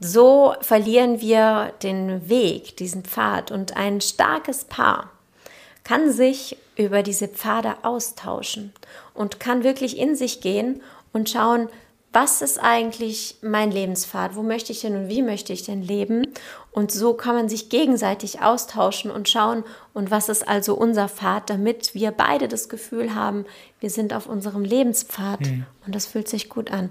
so 0.00 0.54
verlieren 0.60 1.20
wir 1.20 1.72
den 1.82 2.28
Weg, 2.28 2.76
diesen 2.76 3.04
Pfad. 3.04 3.50
Und 3.50 3.76
ein 3.76 4.00
starkes 4.00 4.64
Paar 4.64 5.10
kann 5.84 6.12
sich 6.12 6.56
über 6.76 7.02
diese 7.02 7.28
Pfade 7.28 7.74
austauschen 7.82 8.72
und 9.14 9.40
kann 9.40 9.64
wirklich 9.64 9.98
in 9.98 10.16
sich 10.16 10.40
gehen 10.40 10.82
und 11.12 11.30
schauen, 11.30 11.68
was 12.12 12.42
ist 12.42 12.58
eigentlich 12.58 13.36
mein 13.40 13.70
Lebenspfad? 13.70 14.36
Wo 14.36 14.42
möchte 14.42 14.72
ich 14.72 14.80
denn 14.82 14.96
und 14.96 15.08
wie 15.08 15.22
möchte 15.22 15.52
ich 15.52 15.62
denn 15.62 15.82
leben? 15.82 16.26
Und 16.70 16.92
so 16.92 17.14
kann 17.14 17.34
man 17.34 17.48
sich 17.48 17.68
gegenseitig 17.68 18.40
austauschen 18.40 19.10
und 19.10 19.28
schauen, 19.28 19.64
und 19.94 20.10
was 20.10 20.28
ist 20.28 20.46
also 20.46 20.74
unser 20.74 21.08
Pfad, 21.08 21.48
damit 21.48 21.94
wir 21.94 22.10
beide 22.10 22.48
das 22.48 22.68
Gefühl 22.68 23.14
haben, 23.14 23.46
wir 23.80 23.90
sind 23.90 24.12
auf 24.12 24.26
unserem 24.26 24.64
Lebenspfad 24.64 25.40
mhm. 25.40 25.66
und 25.86 25.94
das 25.94 26.06
fühlt 26.06 26.28
sich 26.28 26.48
gut 26.48 26.70
an. 26.70 26.90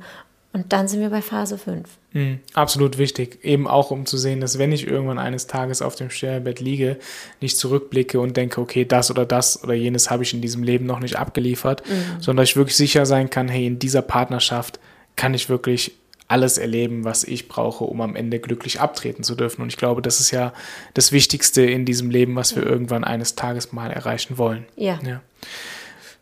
Und 0.53 0.73
dann 0.73 0.89
sind 0.89 0.99
wir 0.99 1.09
bei 1.09 1.21
Phase 1.21 1.57
5. 1.57 1.87
Mhm, 2.11 2.39
absolut 2.53 2.97
wichtig. 2.97 3.39
Eben 3.43 3.67
auch, 3.67 3.89
um 3.89 4.05
zu 4.05 4.17
sehen, 4.17 4.41
dass 4.41 4.59
wenn 4.59 4.73
ich 4.73 4.85
irgendwann 4.85 5.17
eines 5.17 5.47
Tages 5.47 5.81
auf 5.81 5.95
dem 5.95 6.09
Sterbebett 6.09 6.59
liege, 6.59 6.97
nicht 7.39 7.57
zurückblicke 7.57 8.19
und 8.19 8.35
denke, 8.35 8.59
okay, 8.59 8.83
das 8.83 9.09
oder 9.09 9.25
das 9.25 9.63
oder 9.63 9.73
jenes 9.73 10.11
habe 10.11 10.23
ich 10.23 10.33
in 10.33 10.41
diesem 10.41 10.63
Leben 10.63 10.85
noch 10.85 10.99
nicht 10.99 11.17
abgeliefert, 11.17 11.87
mhm. 11.87 12.21
sondern 12.21 12.43
dass 12.43 12.49
ich 12.49 12.57
wirklich 12.57 12.75
sicher 12.75 13.05
sein 13.05 13.29
kann, 13.29 13.47
hey, 13.47 13.65
in 13.65 13.79
dieser 13.79 14.01
Partnerschaft 14.01 14.79
kann 15.15 15.33
ich 15.33 15.49
wirklich 15.49 15.93
alles 16.27 16.57
erleben, 16.57 17.03
was 17.03 17.25
ich 17.25 17.49
brauche, 17.49 17.83
um 17.83 17.99
am 17.99 18.15
Ende 18.15 18.39
glücklich 18.39 18.79
abtreten 18.79 19.23
zu 19.23 19.35
dürfen. 19.35 19.61
Und 19.61 19.67
ich 19.67 19.77
glaube, 19.77 20.01
das 20.01 20.21
ist 20.21 20.31
ja 20.31 20.53
das 20.93 21.11
Wichtigste 21.11 21.61
in 21.61 21.85
diesem 21.85 22.09
Leben, 22.09 22.35
was 22.35 22.55
wir 22.55 22.63
irgendwann 22.63 23.03
eines 23.03 23.35
Tages 23.35 23.73
mal 23.73 23.91
erreichen 23.91 24.37
wollen. 24.37 24.65
Ja. 24.77 24.97
ja. 25.05 25.21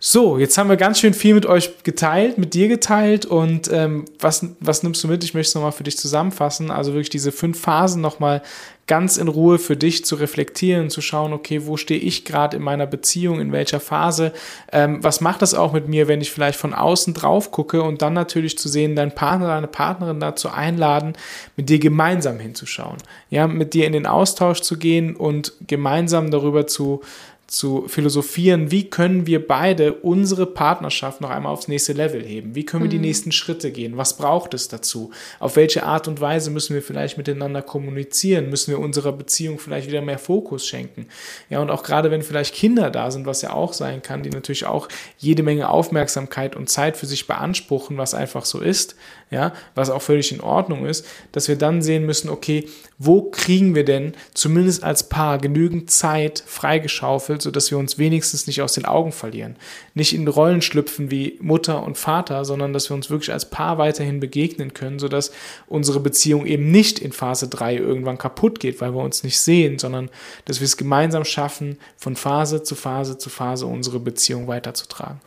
So, 0.02 0.38
jetzt 0.38 0.58
haben 0.58 0.70
wir 0.70 0.78
ganz 0.78 0.98
schön 1.02 1.14
viel 1.14 1.34
mit 1.34 1.46
euch 1.46 1.84
geteilt, 1.84 2.38
mit 2.38 2.54
dir 2.54 2.70
geteilt 2.70 3.26
und 3.26 3.70
ähm, 3.70 4.06
was, 4.18 4.46
was 4.62 4.82
nimmst 4.82 5.04
du 5.04 5.10
mit? 5.10 5.26
Ich 5.26 5.34
möchte 5.34 5.50
es 5.50 5.56
nochmal 5.56 5.74
für 5.74 5.84
dich 5.84 5.98
zusammenfassen. 5.98 6.72
Also 6.72 6.94
wirklich 6.94 7.10
diese 7.10 7.34
fünf 7.34 7.60
Phasen 7.60 8.02
nochmal 8.02 8.42
ganz 8.88 9.18
in 9.18 9.28
Ruhe 9.28 9.60
für 9.60 9.76
dich 9.76 10.06
zu 10.06 10.16
reflektieren, 10.16 10.90
zu 10.90 11.02
schauen, 11.02 11.32
okay, 11.32 11.68
wo 11.68 11.78
stehe 11.78 12.00
ich 12.00 12.26
gerade 12.26 12.58
in 12.58 12.64
meiner 12.64 12.88
Beziehung, 12.88 13.40
in 13.40 13.52
welcher 13.52 13.80
Phase, 13.80 14.34
ähm, 14.72 15.04
was 15.04 15.22
macht 15.22 15.42
das 15.42 15.54
auch 15.54 15.74
mit 15.74 15.88
mir, 15.88 16.08
wenn 16.08 16.22
ich 16.22 16.32
vielleicht 16.32 16.58
von 16.58 16.74
außen 16.74 17.14
drauf 17.14 17.52
gucke 17.52 17.84
und 17.84 18.02
dann 18.02 18.14
natürlich 18.14 18.58
zu 18.58 18.68
sehen, 18.68 18.96
deinen 18.96 19.14
Partner, 19.14 19.48
deine 19.48 19.68
Partnerin 19.68 20.22
dazu 20.22 20.50
einladen, 20.50 21.14
mit 21.56 21.70
dir 21.70 21.78
gemeinsam 21.78 22.40
hinzuschauen, 22.40 22.98
ja, 23.30 23.48
mit 23.48 23.76
dir 23.76 23.86
in 23.86 23.94
den 23.94 24.08
Austausch 24.08 24.62
zu 24.62 24.78
gehen 24.80 25.16
und 25.16 25.54
gemeinsam 25.68 26.32
darüber 26.32 26.66
zu 26.66 27.02
zu 27.50 27.88
philosophieren, 27.88 28.70
wie 28.70 28.90
können 28.90 29.26
wir 29.26 29.46
beide 29.46 29.94
unsere 29.94 30.46
Partnerschaft 30.46 31.20
noch 31.20 31.32
einmal 31.32 31.52
aufs 31.52 31.68
nächste 31.68 31.94
Level 31.94 32.24
heben? 32.24 32.54
Wie 32.54 32.64
können 32.64 32.84
wir 32.84 32.90
die 32.90 32.98
mhm. 32.98 33.04
nächsten 33.04 33.32
Schritte 33.32 33.72
gehen? 33.72 33.98
Was 33.98 34.18
braucht 34.18 34.54
es 34.54 34.68
dazu? 34.68 35.12
Auf 35.40 35.56
welche 35.56 35.84
Art 35.84 36.08
und 36.08 36.22
Weise 36.22 36.52
müssen 36.52 36.76
wir 36.76 36.84
vielleicht 36.84 37.18
miteinander 37.18 37.62
kommunizieren? 37.62 38.50
Müssen 38.50 38.72
wir 38.72 38.80
unserer 38.80 39.12
Beziehung 39.12 39.58
vielleicht 39.58 39.88
wieder 39.88 40.02
mehr 40.02 40.20
Fokus 40.20 40.68
schenken? 40.68 41.08
Ja, 41.50 41.60
und 41.60 41.72
auch 41.72 41.82
gerade 41.82 42.12
wenn 42.12 42.22
vielleicht 42.22 42.54
Kinder 42.54 42.92
da 42.92 43.10
sind, 43.10 43.26
was 43.26 43.42
ja 43.42 43.52
auch 43.52 43.74
sein 43.74 44.02
kann, 44.02 44.22
die 44.22 44.30
natürlich 44.30 44.66
auch 44.66 44.88
jede 45.18 45.42
Menge 45.42 45.70
Aufmerksamkeit 45.70 46.56
und 46.56 46.70
Zeit 46.70 46.98
für 46.98 47.08
sich 47.08 47.26
beanspruchen, 47.26 47.98
was 47.98 48.14
einfach 48.14 48.46
so 48.46 48.60
ist, 48.60 48.96
ja, 49.32 49.54
was 49.76 49.92
auch 49.92 50.02
völlig 50.02 50.32
in 50.32 50.42
Ordnung 50.42 50.86
ist, 50.86 51.06
dass 51.32 51.48
wir 51.48 51.56
dann 51.56 51.82
sehen 51.84 52.06
müssen, 52.06 52.30
okay, 52.30 52.68
wo 52.98 53.30
kriegen 53.30 53.76
wir 53.76 53.86
denn 53.86 54.14
zumindest 54.34 54.84
als 54.84 55.08
Paar 55.08 55.38
genügend 55.38 55.92
Zeit 55.92 56.44
freigeschaufelt, 56.46 57.42
sodass 57.42 57.70
wir 57.70 57.78
uns 57.78 58.00
wenigstens 58.00 58.48
nicht 58.48 58.62
aus 58.62 58.74
den 58.74 58.86
Augen 58.86 59.12
verlieren. 59.12 59.56
Nicht 59.94 60.14
in 60.14 60.28
Rollen 60.28 60.62
schlüpfen 60.62 61.12
wie 61.12 61.38
Mutter 61.42 61.84
und 61.84 61.98
Vater, 61.98 62.44
sondern 62.44 62.74
dass 62.74 62.90
wir 62.90 62.96
uns 62.96 63.10
wirklich 63.12 63.32
als 63.32 63.50
Paar 63.50 63.78
weiterhin 63.78 64.20
begegnen 64.20 64.74
können, 64.74 64.98
sodass 64.98 65.32
unsere 65.68 66.00
Beziehung 66.00 66.48
eben 66.48 66.72
nicht 66.72 66.98
in 66.98 67.12
Phase 67.12 67.48
3 67.48 67.76
irgendwann 67.76 68.18
kaputt 68.18 68.60
geht, 68.60 68.82
weil 68.82 68.94
wir 68.96 69.04
uns 69.04 69.24
nicht 69.24 69.40
sehen, 69.40 69.78
sondern 69.78 70.10
dass 70.46 70.60
wir 70.60 70.66
es 70.66 70.76
gemeinsam 70.76 71.24
schaffen, 71.24 71.78
von 71.98 72.16
Phase 72.16 72.64
zu 72.64 72.76
Phase 72.76 73.18
zu 73.18 73.30
Phase 73.30 73.68
unsere 73.68 74.00
Beziehung 74.00 74.48
weiterzutragen. 74.48 75.22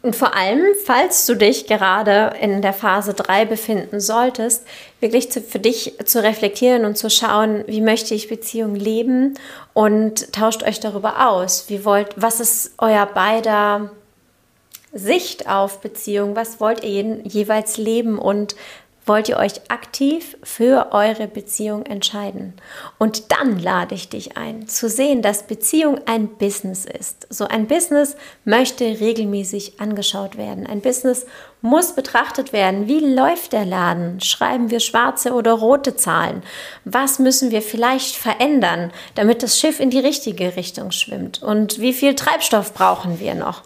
Und 0.00 0.14
vor 0.14 0.34
allem, 0.36 0.62
falls 0.84 1.26
du 1.26 1.34
dich 1.34 1.66
gerade 1.66 2.36
in 2.40 2.62
der 2.62 2.72
Phase 2.72 3.14
3 3.14 3.46
befinden 3.46 3.98
solltest, 4.00 4.64
wirklich 5.00 5.30
zu, 5.32 5.40
für 5.40 5.58
dich 5.58 5.94
zu 6.04 6.22
reflektieren 6.22 6.84
und 6.84 6.96
zu 6.96 7.10
schauen, 7.10 7.64
wie 7.66 7.80
möchte 7.80 8.14
ich 8.14 8.28
Beziehung 8.28 8.76
leben 8.76 9.34
und 9.74 10.32
tauscht 10.32 10.62
euch 10.62 10.78
darüber 10.78 11.28
aus. 11.28 11.64
Wie 11.68 11.84
wollt, 11.84 12.10
was 12.14 12.38
ist 12.38 12.74
euer 12.78 13.06
beider 13.06 13.90
Sicht 14.92 15.48
auf 15.48 15.80
Beziehung? 15.80 16.36
Was 16.36 16.60
wollt 16.60 16.84
ihr 16.84 17.20
jeweils 17.24 17.76
leben 17.76 18.18
und 18.18 18.54
wollt 19.08 19.28
ihr 19.28 19.38
euch 19.38 19.70
aktiv 19.70 20.36
für 20.42 20.92
eure 20.92 21.26
Beziehung 21.26 21.86
entscheiden. 21.86 22.54
Und 22.98 23.32
dann 23.32 23.58
lade 23.58 23.94
ich 23.94 24.08
dich 24.08 24.36
ein, 24.36 24.68
zu 24.68 24.88
sehen, 24.88 25.22
dass 25.22 25.46
Beziehung 25.46 26.00
ein 26.06 26.36
Business 26.36 26.84
ist. 26.84 27.26
So 27.30 27.46
ein 27.46 27.66
Business 27.66 28.16
möchte 28.44 28.84
regelmäßig 28.84 29.80
angeschaut 29.80 30.36
werden. 30.36 30.66
Ein 30.66 30.80
Business 30.80 31.26
muss 31.60 31.94
betrachtet 31.94 32.52
werden. 32.52 32.86
Wie 32.86 33.00
läuft 33.00 33.52
der 33.52 33.64
Laden? 33.64 34.20
Schreiben 34.20 34.70
wir 34.70 34.80
schwarze 34.80 35.32
oder 35.32 35.52
rote 35.52 35.96
Zahlen? 35.96 36.42
Was 36.84 37.18
müssen 37.18 37.50
wir 37.50 37.62
vielleicht 37.62 38.14
verändern, 38.14 38.92
damit 39.14 39.42
das 39.42 39.58
Schiff 39.58 39.80
in 39.80 39.90
die 39.90 39.98
richtige 39.98 40.54
Richtung 40.56 40.92
schwimmt? 40.92 41.42
Und 41.42 41.80
wie 41.80 41.92
viel 41.92 42.14
Treibstoff 42.14 42.74
brauchen 42.74 43.18
wir 43.18 43.34
noch? 43.34 43.62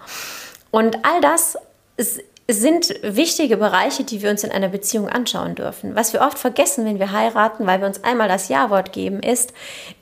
Und 0.70 1.04
all 1.04 1.20
das 1.20 1.58
ist 1.96 2.22
sind 2.54 2.94
wichtige 3.02 3.56
Bereiche, 3.56 4.04
die 4.04 4.22
wir 4.22 4.30
uns 4.30 4.44
in 4.44 4.50
einer 4.50 4.68
Beziehung 4.68 5.08
anschauen 5.08 5.54
dürfen. 5.54 5.94
Was 5.94 6.12
wir 6.12 6.22
oft 6.22 6.38
vergessen, 6.38 6.84
wenn 6.84 6.98
wir 6.98 7.12
heiraten, 7.12 7.66
weil 7.66 7.80
wir 7.80 7.86
uns 7.86 8.02
einmal 8.04 8.28
das 8.28 8.48
Ja-Wort 8.48 8.92
geben, 8.92 9.20
ist, 9.20 9.52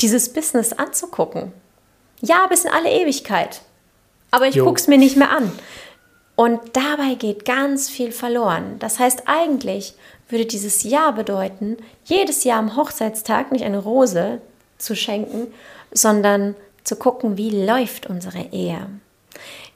dieses 0.01 0.33
Business 0.33 0.73
anzugucken. 0.73 1.53
Ja, 2.21 2.47
bis 2.47 2.65
in 2.65 2.71
alle 2.71 2.91
Ewigkeit. 2.91 3.63
Aber 4.31 4.47
ich 4.47 4.59
gucke 4.59 4.81
es 4.81 4.87
mir 4.87 4.99
nicht 4.99 5.17
mehr 5.17 5.31
an. 5.31 5.51
Und 6.37 6.61
dabei 6.73 7.15
geht 7.19 7.45
ganz 7.45 7.91
viel 7.91 8.13
verloren. 8.13 8.77
Das 8.79 8.99
heißt, 8.99 9.25
eigentlich 9.27 9.95
würde 10.29 10.47
dieses 10.47 10.83
Ja 10.85 11.11
bedeuten, 11.11 11.77
jedes 12.05 12.45
Jahr 12.45 12.59
am 12.59 12.77
Hochzeitstag 12.77 13.53
nicht 13.53 13.65
eine 13.65 13.79
Rose 13.79 14.41
zu 14.79 14.95
schenken, 14.97 15.49
sondern 15.93 16.55
zu 16.85 16.97
gucken, 16.97 17.37
wie 17.37 17.65
läuft 17.67 18.07
unsere 18.07 18.47
Ehe 18.53 18.87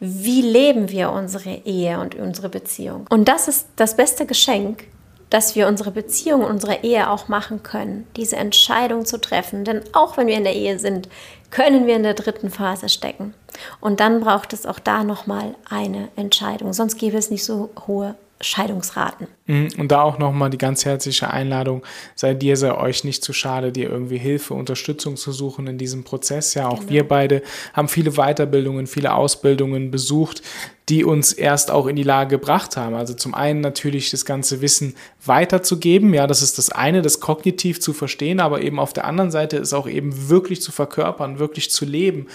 wie 0.05 0.43
leben 0.43 0.91
wir 0.91 1.11
unsere 1.11 1.51
Ehe 1.65 1.99
und 1.99 2.15
unsere 2.15 2.49
Beziehung. 2.49 3.07
Und 3.11 3.29
das 3.29 3.49
ist 3.49 3.67
das 3.77 3.97
beste 3.97 4.27
Geschenk, 4.27 4.85
dass 5.31 5.57
wir 5.57 5.67
unsere 5.67 5.91
Beziehung 5.91 6.45
unsere 6.45 6.85
Ehe 6.85 7.11
auch 7.11 7.29
machen 7.29 7.63
können, 7.63 8.07
diese 8.17 8.37
Entscheidung 8.37 9.05
zu 9.05 9.21
treffen. 9.21 9.65
Denn 9.65 9.83
auch 9.93 10.17
wenn 10.17 10.27
wir 10.27 10.37
in 10.37 10.45
der 10.45 10.55
Ehe 10.55 10.79
sind, 10.79 11.09
können 11.51 11.87
wir 11.87 11.97
in 11.97 12.03
der 12.03 12.15
dritten 12.15 12.51
Phase 12.51 12.89
stecken. 12.89 13.35
Und 13.81 14.01
dann 14.01 14.21
braucht 14.21 14.53
es 14.53 14.67
auch 14.67 14.79
da 14.79 15.05
nochmal 15.05 15.55
eine 15.69 16.09
Entscheidung. 16.17 16.73
Sonst 16.73 16.99
gäbe 16.99 17.17
es 17.17 17.31
nicht 17.31 17.45
so 17.45 17.71
hohe 17.87 18.15
Scheidungsraten. 18.45 19.29
Mhm, 19.47 19.71
und 19.79 19.93
da 19.93 20.03
auch 20.03 20.19
nochmal 20.19 20.51
die 20.51 20.59
ganz 20.59 20.85
herzliche 20.85 21.31
Einladung, 21.31 21.83
sei 22.15 22.35
dir, 22.35 22.57
sei 22.57 22.75
euch 22.75 23.05
nicht 23.05 23.25
zu 23.25 23.33
schade, 23.33 23.73
dir 23.73 23.91
irgendwie 23.91 24.19
Hilfe, 24.19 24.55
Unterstützung 24.55 25.17
zu 25.17 25.33
suchen 25.33 25.67
in 25.67 25.79
diesem 25.79 26.05
Prozess. 26.05 26.55
Ja, 26.55 26.69
auch 26.69 26.81
genau. 26.81 26.91
wir 26.91 27.09
beide 27.09 27.43
haben 27.73 27.89
viele 27.89 28.13
Weiterbildungen, 28.13 28.87
viele 28.87 29.15
Ausbildungen 29.15 29.91
besucht, 29.91 30.43
die 30.91 31.03
uns 31.05 31.33
erst 31.33 31.71
auch 31.71 31.87
in 31.87 31.97
die 31.97 32.03
Lage 32.03 32.37
gebracht 32.37 32.77
haben. 32.77 32.95
Also 32.95 33.15
zum 33.15 33.35
einen 33.35 33.61
natürlich 33.61 34.11
das 34.11 34.27
ganze 34.27 34.61
Wissen 34.61 34.95
weiterzugeben, 35.25 36.13
ja, 36.13 36.27
das 36.27 36.43
ist 36.43 36.59
das 36.59 36.69
eine, 36.69 37.01
das 37.01 37.21
kognitiv 37.21 37.81
zu 37.81 37.95
verstehen, 37.95 38.39
aber 38.39 38.61
eben 38.61 38.79
auf 38.79 38.93
der 38.93 39.07
anderen 39.07 39.31
Seite 39.31 39.57
ist 39.57 39.73
auch 39.73 39.89
eben 39.89 40.29
wirklich 40.29 40.61
zu 40.61 40.73
verkörpern, 40.73 41.39
wirklich 41.39 41.71
zu 41.71 41.87
leben, 41.87 42.27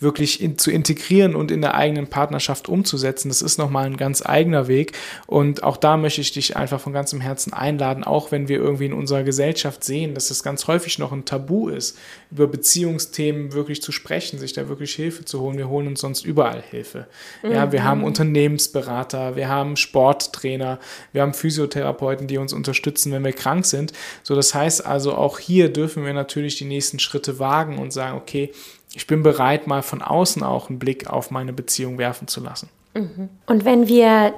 wirklich 0.00 0.42
in, 0.42 0.56
zu 0.56 0.70
integrieren 0.70 1.34
und 1.34 1.50
in 1.50 1.60
der 1.60 1.74
eigenen 1.74 2.06
Partnerschaft 2.06 2.70
umzusetzen. 2.70 3.28
Das 3.28 3.42
ist 3.42 3.58
nochmal 3.58 3.84
ein 3.84 3.98
ganz 3.98 4.24
eigener 4.24 4.68
Weg 4.68 4.92
und 5.26 5.62
auch 5.62 5.76
da 5.76 5.98
möchte 5.98 6.22
ich 6.22 6.32
dich 6.32 6.56
einfach 6.56 6.80
von 6.80 6.94
ganzem 6.94 7.20
Herzen 7.20 7.52
einladen, 7.52 8.04
auch 8.04 8.32
wenn 8.32 8.48
wir 8.48 8.56
irgendwie 8.56 8.86
in 8.86 8.94
unserer 8.94 9.22
Gesellschaft 9.22 9.84
sehen, 9.84 10.14
dass 10.14 10.30
es 10.30 10.42
ganz 10.42 10.66
häufig 10.66 10.98
noch 10.98 11.12
ein 11.12 11.26
Tabu 11.26 11.68
ist, 11.68 11.98
über 12.30 12.46
Beziehungsthemen 12.46 13.52
wirklich 13.52 13.82
zu 13.82 13.92
sprechen, 13.92 14.38
sich 14.38 14.54
da 14.54 14.70
wirklich 14.70 14.94
Hilfe 14.94 15.26
zu 15.26 15.40
holen. 15.40 15.58
Wir 15.58 15.68
holen 15.68 15.88
uns 15.88 16.00
sonst 16.00 16.24
überall 16.24 16.62
Hilfe. 16.62 17.06
Ja, 17.42 17.70
wir 17.70 17.80
mhm. 17.80 17.97
Haben 17.98 18.04
Unternehmensberater, 18.04 19.36
wir 19.36 19.48
haben 19.48 19.76
Sporttrainer, 19.76 20.78
wir 21.12 21.22
haben 21.22 21.34
Physiotherapeuten, 21.34 22.26
die 22.26 22.38
uns 22.38 22.52
unterstützen, 22.52 23.12
wenn 23.12 23.24
wir 23.24 23.32
krank 23.32 23.66
sind. 23.66 23.92
So, 24.22 24.34
das 24.34 24.54
heißt 24.54 24.86
also, 24.86 25.14
auch 25.14 25.38
hier 25.38 25.72
dürfen 25.72 26.04
wir 26.04 26.12
natürlich 26.12 26.56
die 26.56 26.64
nächsten 26.64 26.98
Schritte 26.98 27.38
wagen 27.38 27.78
und 27.78 27.92
sagen, 27.92 28.16
okay, 28.16 28.52
ich 28.94 29.06
bin 29.06 29.22
bereit, 29.22 29.66
mal 29.66 29.82
von 29.82 30.00
außen 30.00 30.42
auch 30.42 30.70
einen 30.70 30.78
Blick 30.78 31.08
auf 31.08 31.30
meine 31.30 31.52
Beziehung 31.52 31.98
werfen 31.98 32.28
zu 32.28 32.40
lassen. 32.40 32.68
Mhm. 32.94 33.28
Und 33.46 33.64
wenn 33.64 33.88
wir 33.88 34.34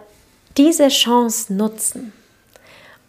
diese 0.57 0.89
Chance 0.89 1.53
nutzen, 1.53 2.13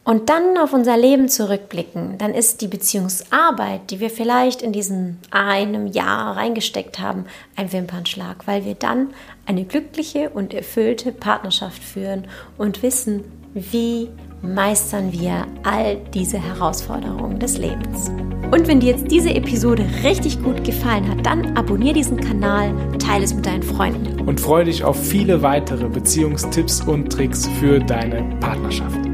und 0.04 0.30
dann 0.30 0.58
auf 0.58 0.74
unser 0.74 0.98
Leben 0.98 1.30
zurückblicken, 1.30 2.18
dann 2.18 2.34
ist 2.34 2.62
die 2.62 2.68
Beziehungsarbeit, 2.68 3.92
die 3.92 4.00
wir 4.00 4.10
vielleicht 4.10 4.64
in 4.64 4.74
diesem 4.74 5.20
einem 5.30 5.86
Jahr 5.86 6.38
reingesteckt 6.38 6.98
haben, 6.98 7.26
ein 7.56 7.72
Wimpernschlag, 7.72 8.48
weil 8.48 8.66
wir 8.66 8.74
dann 8.74 9.14
eine 9.52 9.66
glückliche 9.66 10.30
und 10.30 10.54
erfüllte 10.54 11.12
Partnerschaft 11.12 11.84
führen 11.84 12.26
und 12.58 12.82
wissen, 12.84 13.26
wie 13.54 14.10
meistern 14.42 15.12
wir 15.12 15.46
all 15.64 15.98
diese 16.14 16.40
Herausforderungen 16.40 17.38
des 17.38 17.58
Lebens. 17.58 18.10
Und 18.50 18.68
wenn 18.68 18.80
dir 18.80 18.92
jetzt 18.92 19.12
diese 19.12 19.34
Episode 19.34 19.86
richtig 20.04 20.42
gut 20.42 20.64
gefallen 20.64 21.10
hat, 21.10 21.26
dann 21.26 21.58
abonniere 21.58 21.96
diesen 21.96 22.20
Kanal, 22.20 22.74
teile 22.98 23.26
es 23.26 23.34
mit 23.34 23.46
deinen 23.46 23.64
Freunden. 23.64 24.22
Und 24.22 24.40
freue 24.40 24.66
dich 24.66 24.86
auf 24.86 24.98
viele 24.98 25.42
weitere 25.42 25.90
Beziehungstipps 25.90 26.82
und 26.82 27.12
Tricks 27.12 27.48
für 27.60 27.80
deine 27.80 28.24
Partnerschaft 28.40 29.12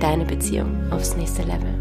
deine 0.00 0.24
Beziehung 0.24 0.90
aufs 0.90 1.16
nächste 1.16 1.42
Level. 1.42 1.79